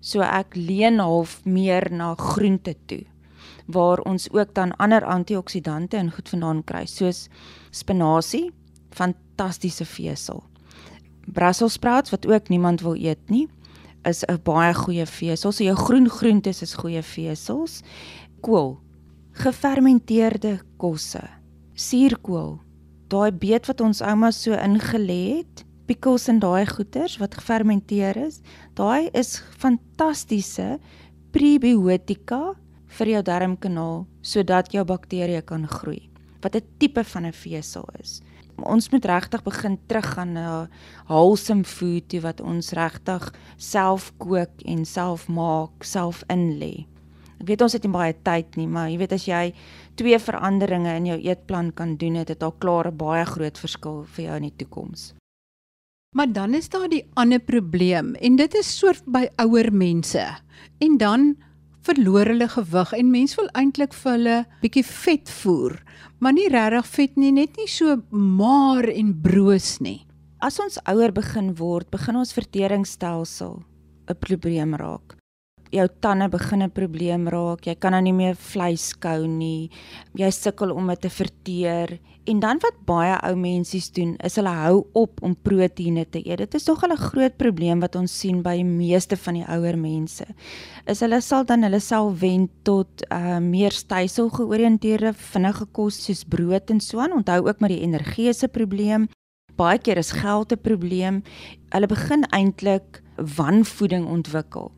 So 0.00 0.22
ek 0.22 0.56
leen 0.56 0.98
half 1.00 1.40
meer 1.44 1.90
na 1.90 2.14
groente 2.14 2.74
toe 2.86 3.04
waar 3.66 3.98
ons 4.06 4.28
ook 4.30 4.54
dan 4.54 4.76
ander 4.76 5.04
antioksidante 5.04 5.96
en 5.96 6.12
goed 6.14 6.28
vandaan 6.28 6.62
kry 6.64 6.84
soos 6.86 7.26
spinasie, 7.74 8.52
fantastiese 8.94 9.84
vesel. 9.84 10.44
Brussels 11.26 11.74
sprouts 11.74 12.10
wat 12.14 12.26
ook 12.26 12.48
niemand 12.48 12.84
wil 12.86 12.94
eet 12.94 13.30
nie, 13.30 13.48
is 14.04 14.22
'n 14.24 14.38
baie 14.42 14.74
goeie 14.74 15.06
vesel. 15.06 15.52
So 15.52 15.64
jou 15.64 15.76
groen 15.76 16.08
groentes 16.08 16.62
is 16.62 16.74
goeie 16.74 17.02
vesels. 17.02 17.82
Kool, 18.40 18.78
gefermenteerde 19.32 20.60
kosse, 20.76 21.28
suurkool, 21.74 22.60
daai 23.08 23.30
beet 23.30 23.66
wat 23.70 23.80
ons 23.80 24.02
ouma 24.02 24.32
so 24.34 24.56
ingelê 24.56 25.38
het, 25.38 25.64
pickles 25.86 26.26
en 26.28 26.40
daai 26.42 26.66
goeters 26.66 27.18
wat 27.22 27.38
gefermenteer 27.38 28.18
is, 28.18 28.40
daai 28.74 29.08
is 29.14 29.38
fantastiese 29.60 30.78
prebiotika 31.34 32.56
vir 32.98 33.12
jou 33.14 33.22
darmkanaal 33.22 34.04
sodat 34.22 34.72
jou 34.74 34.84
bakterieë 34.88 35.44
kan 35.46 35.66
groei. 35.68 36.08
Wat 36.42 36.56
'n 36.56 36.66
tipe 36.78 37.04
van 37.04 37.26
'n 37.26 37.32
vesel 37.32 37.86
is. 38.00 38.20
Ons 38.56 38.90
moet 38.90 39.04
regtig 39.04 39.42
begin 39.42 39.78
teruggaan 39.86 40.32
na 40.32 40.68
wholesome 41.06 41.64
food 41.64 42.08
toe 42.08 42.20
wat 42.20 42.40
ons 42.40 42.72
regtig 42.72 43.34
self 43.56 44.12
kook 44.18 44.50
en 44.64 44.84
self 44.84 45.28
maak, 45.28 45.84
self 45.84 46.24
inlê. 46.28 46.86
Ek 47.40 47.50
weet 47.50 47.62
ons 47.66 47.74
het 47.76 47.84
nie 47.84 47.92
baie 47.92 48.14
tyd 48.24 48.56
nie, 48.56 48.66
maar 48.66 48.88
jy 48.88 48.96
weet 49.02 49.12
as 49.12 49.26
jy 49.28 49.42
twee 50.00 50.18
veranderinge 50.18 50.94
in 50.96 51.08
jou 51.10 51.18
eetplan 51.20 51.72
kan 51.76 51.96
doen, 52.00 52.16
het 52.22 52.32
dit 52.32 52.42
al 52.42 52.54
klaar 52.62 52.88
'n 52.88 52.96
baie 52.96 53.24
groot 53.24 53.58
verskil 53.58 54.04
vir 54.04 54.24
jou 54.24 54.36
in 54.36 54.48
die 54.48 54.56
toekoms. 54.64 55.14
Maar 56.16 56.32
dan 56.32 56.54
is 56.54 56.68
daar 56.68 56.88
die 56.88 57.04
ander 57.14 57.40
probleem 57.40 58.14
en 58.14 58.36
dit 58.36 58.54
is 58.54 58.78
soort 58.78 59.04
by 59.06 59.28
ouer 59.38 59.72
mense. 59.72 60.24
En 60.80 60.96
dan 60.96 61.36
verloor 61.82 62.26
hulle 62.26 62.48
gewig 62.48 62.92
en 62.92 63.10
mense 63.10 63.36
wil 63.36 63.50
eintlik 63.52 63.92
vir 63.92 64.12
hulle 64.12 64.38
bietjie 64.62 64.84
vet 64.84 65.30
voer, 65.42 65.76
maar 66.18 66.32
nie 66.32 66.48
regtig 66.48 66.86
vet 66.86 67.16
nie, 67.16 67.32
net 67.32 67.56
nie 67.56 67.68
so 67.68 68.00
maar 68.10 68.88
en 68.88 69.12
broos 69.22 69.78
nie. 69.80 70.06
As 70.40 70.58
ons 70.60 70.80
ouer 70.88 71.12
begin 71.12 71.54
word, 71.54 71.90
begin 71.90 72.16
ons 72.16 72.32
verteringsstelsel 72.32 73.62
'n 74.08 74.20
probleem 74.20 74.74
raak 74.74 75.15
jou 75.70 75.86
tande 76.00 76.28
begin 76.28 76.62
'n 76.62 76.70
probleem 76.70 77.28
raak. 77.28 77.66
Jy 77.66 77.74
kan 77.74 77.92
nou 77.92 78.02
nie 78.02 78.12
meer 78.12 78.34
vleis 78.34 78.92
kou 78.94 79.26
nie. 79.26 79.70
Jy 80.14 80.30
sukkel 80.30 80.70
om 80.70 80.86
dit 80.86 81.00
te 81.00 81.10
verteer. 81.10 81.98
En 82.24 82.40
dan 82.40 82.58
wat 82.58 82.74
baie 82.84 83.14
ou 83.22 83.36
mensies 83.36 83.90
doen, 83.92 84.16
is 84.24 84.34
hulle 84.36 84.50
hou 84.50 84.86
op 84.92 85.22
om 85.22 85.36
proteïene 85.36 86.06
te 86.10 86.18
eet. 86.18 86.38
Dit 86.38 86.54
is 86.54 86.64
tog 86.64 86.82
'n 86.82 86.96
groot 86.96 87.36
probleem 87.36 87.80
wat 87.80 87.94
ons 87.94 88.18
sien 88.18 88.42
by 88.42 88.56
die 88.56 88.64
meeste 88.64 89.16
van 89.16 89.34
die 89.34 89.44
ouer 89.48 89.78
mense. 89.78 90.24
Is 90.86 91.00
hulle 91.00 91.20
sal 91.20 91.44
dan 91.44 91.62
hulle 91.62 91.80
self 91.80 92.20
wend 92.20 92.50
tot 92.62 92.88
uh 93.12 93.38
meer 93.38 93.70
stysel 93.70 94.28
georiënteerde 94.28 95.12
vinnige 95.14 95.66
kos 95.72 96.04
soos 96.04 96.24
brood 96.24 96.70
en 96.70 96.80
so 96.80 96.98
aan. 96.98 97.12
Onthou 97.12 97.46
ook 97.48 97.60
met 97.60 97.70
die 97.70 97.82
energetiese 97.82 98.48
probleem. 98.48 99.08
Baie 99.56 99.78
keer 99.78 99.96
is 99.96 100.10
geld 100.10 100.52
'n 100.52 100.60
probleem. 100.60 101.22
Hulle 101.70 101.86
begin 101.86 102.24
eintlik 102.30 103.02
wanvoeding 103.16 104.06
ontwikkel 104.06 104.72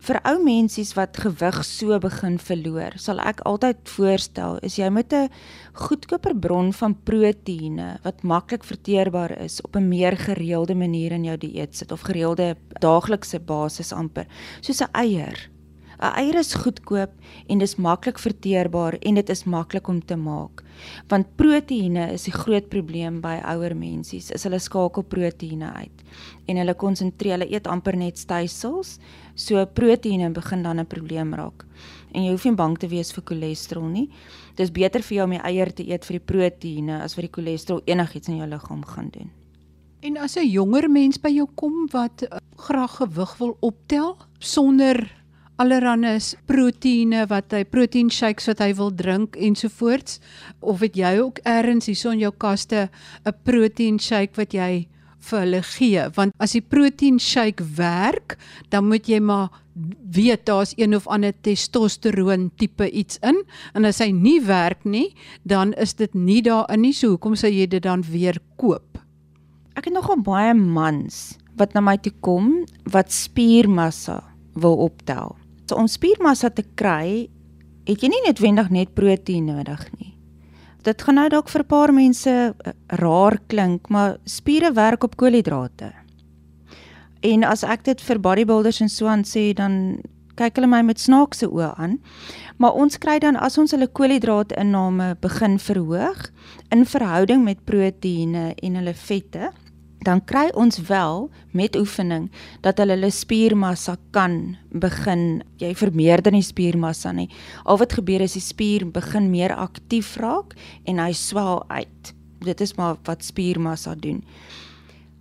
vir 0.00 0.18
ou 0.24 0.36
mensies 0.42 0.94
wat 0.96 1.18
gewig 1.20 1.60
so 1.66 1.98
begin 2.00 2.38
verloor, 2.40 2.96
sal 2.96 3.20
ek 3.20 3.42
altyd 3.48 3.80
voorstel 3.92 4.58
is 4.66 4.78
jy 4.78 4.88
met 4.88 5.12
'n 5.12 5.28
goedkoper 5.74 6.34
bron 6.34 6.72
van 6.72 6.96
proteïene 7.04 7.98
wat 8.04 8.22
maklik 8.22 8.64
verteerbaar 8.64 9.38
is 9.44 9.60
op 9.62 9.76
'n 9.76 9.88
meer 9.88 10.16
gereelde 10.16 10.74
manier 10.74 11.12
in 11.12 11.24
jou 11.24 11.36
dieet 11.36 11.76
sit 11.76 11.92
of 11.92 12.00
gereelde 12.00 12.56
daaglikse 12.80 13.38
basis 13.38 13.92
amper, 13.92 14.26
soos 14.60 14.80
'n 14.80 14.88
eier. 14.92 15.50
'n 16.00 16.12
Eier 16.16 16.38
is 16.40 16.54
goedkoop 16.54 17.12
en 17.46 17.58
dis 17.58 17.76
maklik 17.76 18.18
verteerbaar 18.18 18.96
en 19.04 19.14
dit 19.14 19.28
is 19.28 19.44
maklik 19.44 19.88
om 19.88 20.00
te 20.00 20.16
maak. 20.16 20.62
Want 21.08 21.36
proteïene 21.36 22.06
is 22.14 22.24
die 22.24 22.32
groot 22.32 22.68
probleem 22.72 23.20
by 23.20 23.34
ouer 23.52 23.74
mensies. 23.76 24.30
Is 24.30 24.46
hulle 24.48 24.58
skakel 24.58 25.04
proteïene 25.04 25.72
uit 25.76 26.04
en 26.48 26.56
hulle 26.56 26.74
konsentreer, 26.74 27.36
hulle 27.36 27.50
eet 27.52 27.68
amper 27.68 27.96
net 27.96 28.18
stysels, 28.18 28.96
so 29.34 29.60
proteïene 29.66 30.32
begin 30.32 30.62
dan 30.62 30.80
'n 30.80 30.86
probleem 30.86 31.34
raak. 31.34 31.66
En 32.14 32.24
jy 32.24 32.30
hoef 32.30 32.44
nie 32.44 32.54
bang 32.54 32.78
te 32.78 32.88
wees 32.88 33.12
vir 33.12 33.24
cholesterol 33.24 33.88
nie. 33.88 34.08
Dis 34.56 34.70
beter 34.70 35.02
vir 35.02 35.16
jou 35.16 35.24
om 35.24 35.30
die 35.30 35.44
eier 35.44 35.72
te 35.72 35.84
eet 35.84 36.04
vir 36.04 36.18
die 36.18 36.26
proteïene 36.32 37.02
as 37.02 37.14
vir 37.14 37.22
die 37.28 37.32
cholesterol 37.32 37.82
enigiets 37.84 38.28
in 38.28 38.36
jou 38.38 38.48
liggaam 38.48 38.84
gaan 38.84 39.10
doen. 39.10 39.30
En 40.00 40.16
as 40.16 40.36
'n 40.36 40.48
jonger 40.48 40.88
mens 40.90 41.18
by 41.20 41.28
jou 41.28 41.46
kom 41.54 41.86
wat 41.92 42.22
uh, 42.22 42.38
graag 42.56 42.96
gewig 42.96 43.36
wil 43.38 43.56
optel 43.60 44.16
sonder 44.38 45.19
allerhande 45.60 46.14
proteïene 46.48 47.26
wat 47.28 47.52
hy 47.52 47.64
protein 47.68 48.08
shakes 48.12 48.48
wat 48.48 48.62
hy 48.64 48.70
wil 48.78 48.92
drink 48.96 49.36
ensovoorts 49.36 50.20
of 50.60 50.80
het 50.84 50.96
jy 50.96 51.18
ook 51.20 51.42
eers 51.44 51.90
hierso 51.90 52.14
in 52.14 52.22
jou 52.24 52.32
kaste 52.32 52.88
'n 53.26 53.34
protein 53.44 53.98
shake 53.98 54.36
wat 54.36 54.54
jy 54.54 54.88
vir 55.20 55.40
hulle 55.40 55.62
gee? 55.62 56.04
Want 56.16 56.32
as 56.40 56.52
die 56.56 56.64
protein 56.64 57.18
shake 57.18 57.64
werk 57.76 58.38
dan 58.70 58.88
moet 58.88 59.08
jy 59.08 59.20
maar 59.20 59.50
weet 60.14 60.46
daar's 60.46 60.72
een 60.76 60.94
of 60.94 61.06
ander 61.06 61.32
testosteroon 61.32 62.50
tipe 62.56 62.90
iets 62.90 63.18
in. 63.22 63.44
En 63.74 63.84
as 63.84 64.00
hy 64.00 64.10
nie 64.12 64.40
werk 64.40 64.84
nie 64.84 65.14
dan 65.44 65.72
is 65.74 65.94
dit 65.94 66.14
nie 66.14 66.42
daarin 66.42 66.80
nie. 66.80 66.92
So 66.92 67.08
hoekom 67.16 67.36
sou 67.36 67.50
jy 67.50 67.66
dit 67.66 67.82
dan 67.82 68.02
weer 68.02 68.40
koop? 68.56 68.98
Ek 69.76 69.84
het 69.84 69.94
nogal 69.94 70.22
baie 70.24 70.54
mans 70.54 71.38
wat 71.56 71.74
na 71.74 71.80
my 71.80 71.96
toe 71.96 72.12
kom 72.20 72.64
wat 72.84 73.12
spiermassa 73.12 74.22
wil 74.54 74.76
optel 74.76 75.39
om 75.72 75.86
spiermassa 75.86 76.50
te 76.50 76.64
kry, 76.74 77.28
het 77.86 78.02
jy 78.02 78.10
nie 78.12 78.22
noodwendig 78.26 78.70
net 78.70 78.94
proteïen 78.94 79.50
nodig 79.50 79.82
nie. 79.98 80.14
Dit 80.84 81.02
gaan 81.04 81.18
nou 81.20 81.28
dalk 81.28 81.48
vir 81.48 81.62
'n 81.62 81.66
paar 81.66 81.92
mense 81.92 82.30
eh, 82.30 82.72
raar 82.86 83.38
klink, 83.48 83.88
maar 83.88 84.18
spiere 84.24 84.72
werk 84.72 85.04
op 85.04 85.16
koolhidrate. 85.16 85.92
En 87.20 87.44
as 87.44 87.62
ek 87.62 87.84
dit 87.84 88.00
vir 88.00 88.18
bodybuilders 88.18 88.80
en 88.80 88.88
so 88.88 89.06
aan 89.06 89.24
sê, 89.24 89.52
dan 89.52 90.00
kyk 90.36 90.56
hulle 90.56 90.66
my 90.66 90.80
met 90.82 91.00
snaakse 91.00 91.48
oë 91.48 91.74
aan. 91.76 91.98
Maar 92.56 92.72
ons 92.72 92.98
kry 92.98 93.18
dan 93.18 93.36
as 93.36 93.58
ons 93.58 93.70
hulle 93.70 93.88
koolhidraatinname 93.88 95.16
begin 95.20 95.58
verhoog 95.58 96.30
in 96.72 96.86
verhouding 96.86 97.44
met 97.44 97.64
proteïene 97.64 98.54
en 98.62 98.74
hulle 98.74 98.94
vette, 98.94 99.50
dan 100.04 100.22
kry 100.24 100.48
ons 100.56 100.78
wel 100.88 101.28
met 101.52 101.76
oefening 101.76 102.30
dat 102.64 102.78
hulle 102.80 102.96
hulle 102.96 103.10
spiermassa 103.12 103.96
kan 104.16 104.56
begin 104.72 105.42
jy 105.60 105.74
vermeerder 105.76 106.32
nie 106.32 106.44
spiermassa 106.44 107.12
nie. 107.12 107.28
Al 107.64 107.80
wat 107.80 107.98
gebeur 107.98 108.24
is 108.24 108.38
die 108.38 108.44
spier 108.44 108.86
begin 108.88 109.30
meer 109.30 109.52
aktief 109.52 110.16
raak 110.20 110.56
en 110.88 111.02
hy 111.02 111.12
swel 111.12 111.64
uit. 111.68 112.14
Dit 112.40 112.64
is 112.64 112.76
maar 112.78 112.96
wat 113.04 113.26
spiermassa 113.26 113.94
doen. 113.94 114.24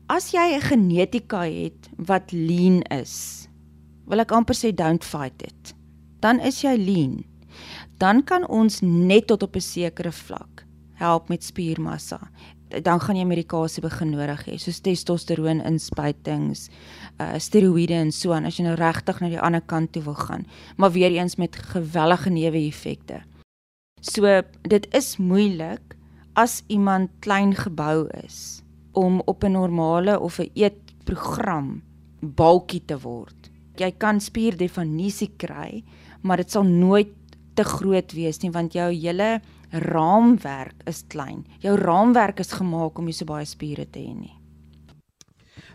As 0.08 0.32
jy 0.34 0.56
'n 0.56 0.62
genetika 0.62 1.44
het 1.44 1.90
wat 1.98 2.32
lean 2.32 2.82
is 2.90 3.48
wil 4.08 4.20
ek 4.20 4.32
amper 4.32 4.56
sê 4.56 4.74
don't 4.74 5.04
fight 5.04 5.42
it. 5.42 5.76
Dan 6.20 6.40
is 6.40 6.64
jy 6.64 6.76
lean. 6.78 7.24
Dan 8.00 8.24
kan 8.24 8.48
ons 8.48 8.82
net 8.82 9.28
tot 9.28 9.44
op 9.44 9.56
'n 9.56 9.62
sekere 9.62 10.12
vlak 10.12 10.66
help 10.96 11.30
met 11.30 11.44
spiermassa 11.44 12.20
dan 12.70 13.02
gaan 13.02 13.18
jy 13.18 13.26
medikasie 13.26 13.82
begin 13.82 14.12
nodig 14.14 14.46
hê, 14.46 14.58
soos 14.62 14.82
testosteroon 14.86 15.62
inspuitings, 15.66 16.68
uh 17.20 17.36
steroïde 17.42 17.98
en 17.98 18.12
so 18.12 18.34
aan 18.36 18.46
as 18.46 18.60
jy 18.60 18.68
nou 18.68 18.76
regtig 18.80 19.22
na 19.22 19.30
die 19.30 19.42
ander 19.42 19.62
kant 19.66 19.92
toe 19.94 20.04
wil 20.06 20.18
gaan, 20.20 20.46
maar 20.78 20.94
weer 20.94 21.12
eens 21.12 21.38
met 21.42 21.56
gewellige 21.74 22.30
neeweffekte. 22.30 23.24
So 24.02 24.42
dit 24.62 24.88
is 24.96 25.18
moeilik 25.18 25.96
as 26.40 26.64
iemand 26.68 27.12
klein 27.20 27.56
gebou 27.58 28.08
is 28.24 28.62
om 28.94 29.22
op 29.26 29.44
'n 29.44 29.52
normale 29.52 30.20
of 30.20 30.40
'n 30.40 30.52
eetprogram 30.54 31.82
balkie 32.22 32.86
te 32.86 33.00
word. 33.00 33.50
Jy 33.76 33.92
kan 33.98 34.20
spierdefinisie 34.20 35.32
kry, 35.38 35.84
maar 36.22 36.38
dit 36.38 36.52
sal 36.52 36.64
nooit 36.64 37.10
te 37.56 37.64
groot 37.64 38.14
wees 38.14 38.40
nie 38.40 38.52
want 38.52 38.74
jou 38.74 38.92
hele 38.92 39.42
raamwerk 39.72 40.84
is 40.90 41.04
klein. 41.08 41.46
Jou 41.60 41.78
raamwerk 41.78 42.40
is 42.40 42.52
gemaak 42.52 42.98
om 42.98 43.06
nie 43.06 43.14
so 43.14 43.26
baie 43.26 43.46
spiere 43.46 43.86
te 43.86 44.00
hê 44.00 44.14
nie. 44.16 44.36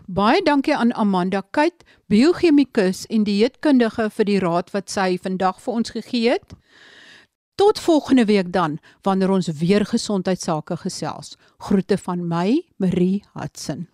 Baie 0.05 0.41
dankie 0.45 0.75
aan 0.75 0.93
Amanda 0.93 1.41
Kuyt, 1.51 1.81
biochemikus 2.13 3.05
en 3.09 3.23
dieetkundige 3.25 4.09
vir 4.13 4.29
die 4.29 4.37
raad 4.43 4.69
wat 4.75 4.91
sy 4.93 5.15
vandag 5.17 5.57
vir 5.63 5.79
ons 5.79 5.95
gegee 5.95 6.35
het. 6.35 6.53
Tot 7.55 7.79
volgende 7.79 8.27
week 8.29 8.51
dan 8.53 8.77
wanneer 9.07 9.31
ons 9.31 9.47
weer 9.47 9.85
gesondheidsake 9.85 10.77
gesels. 10.77 11.37
Groete 11.57 11.97
van 11.97 12.27
my, 12.27 12.61
Marie 12.77 13.23
Hudson. 13.33 13.87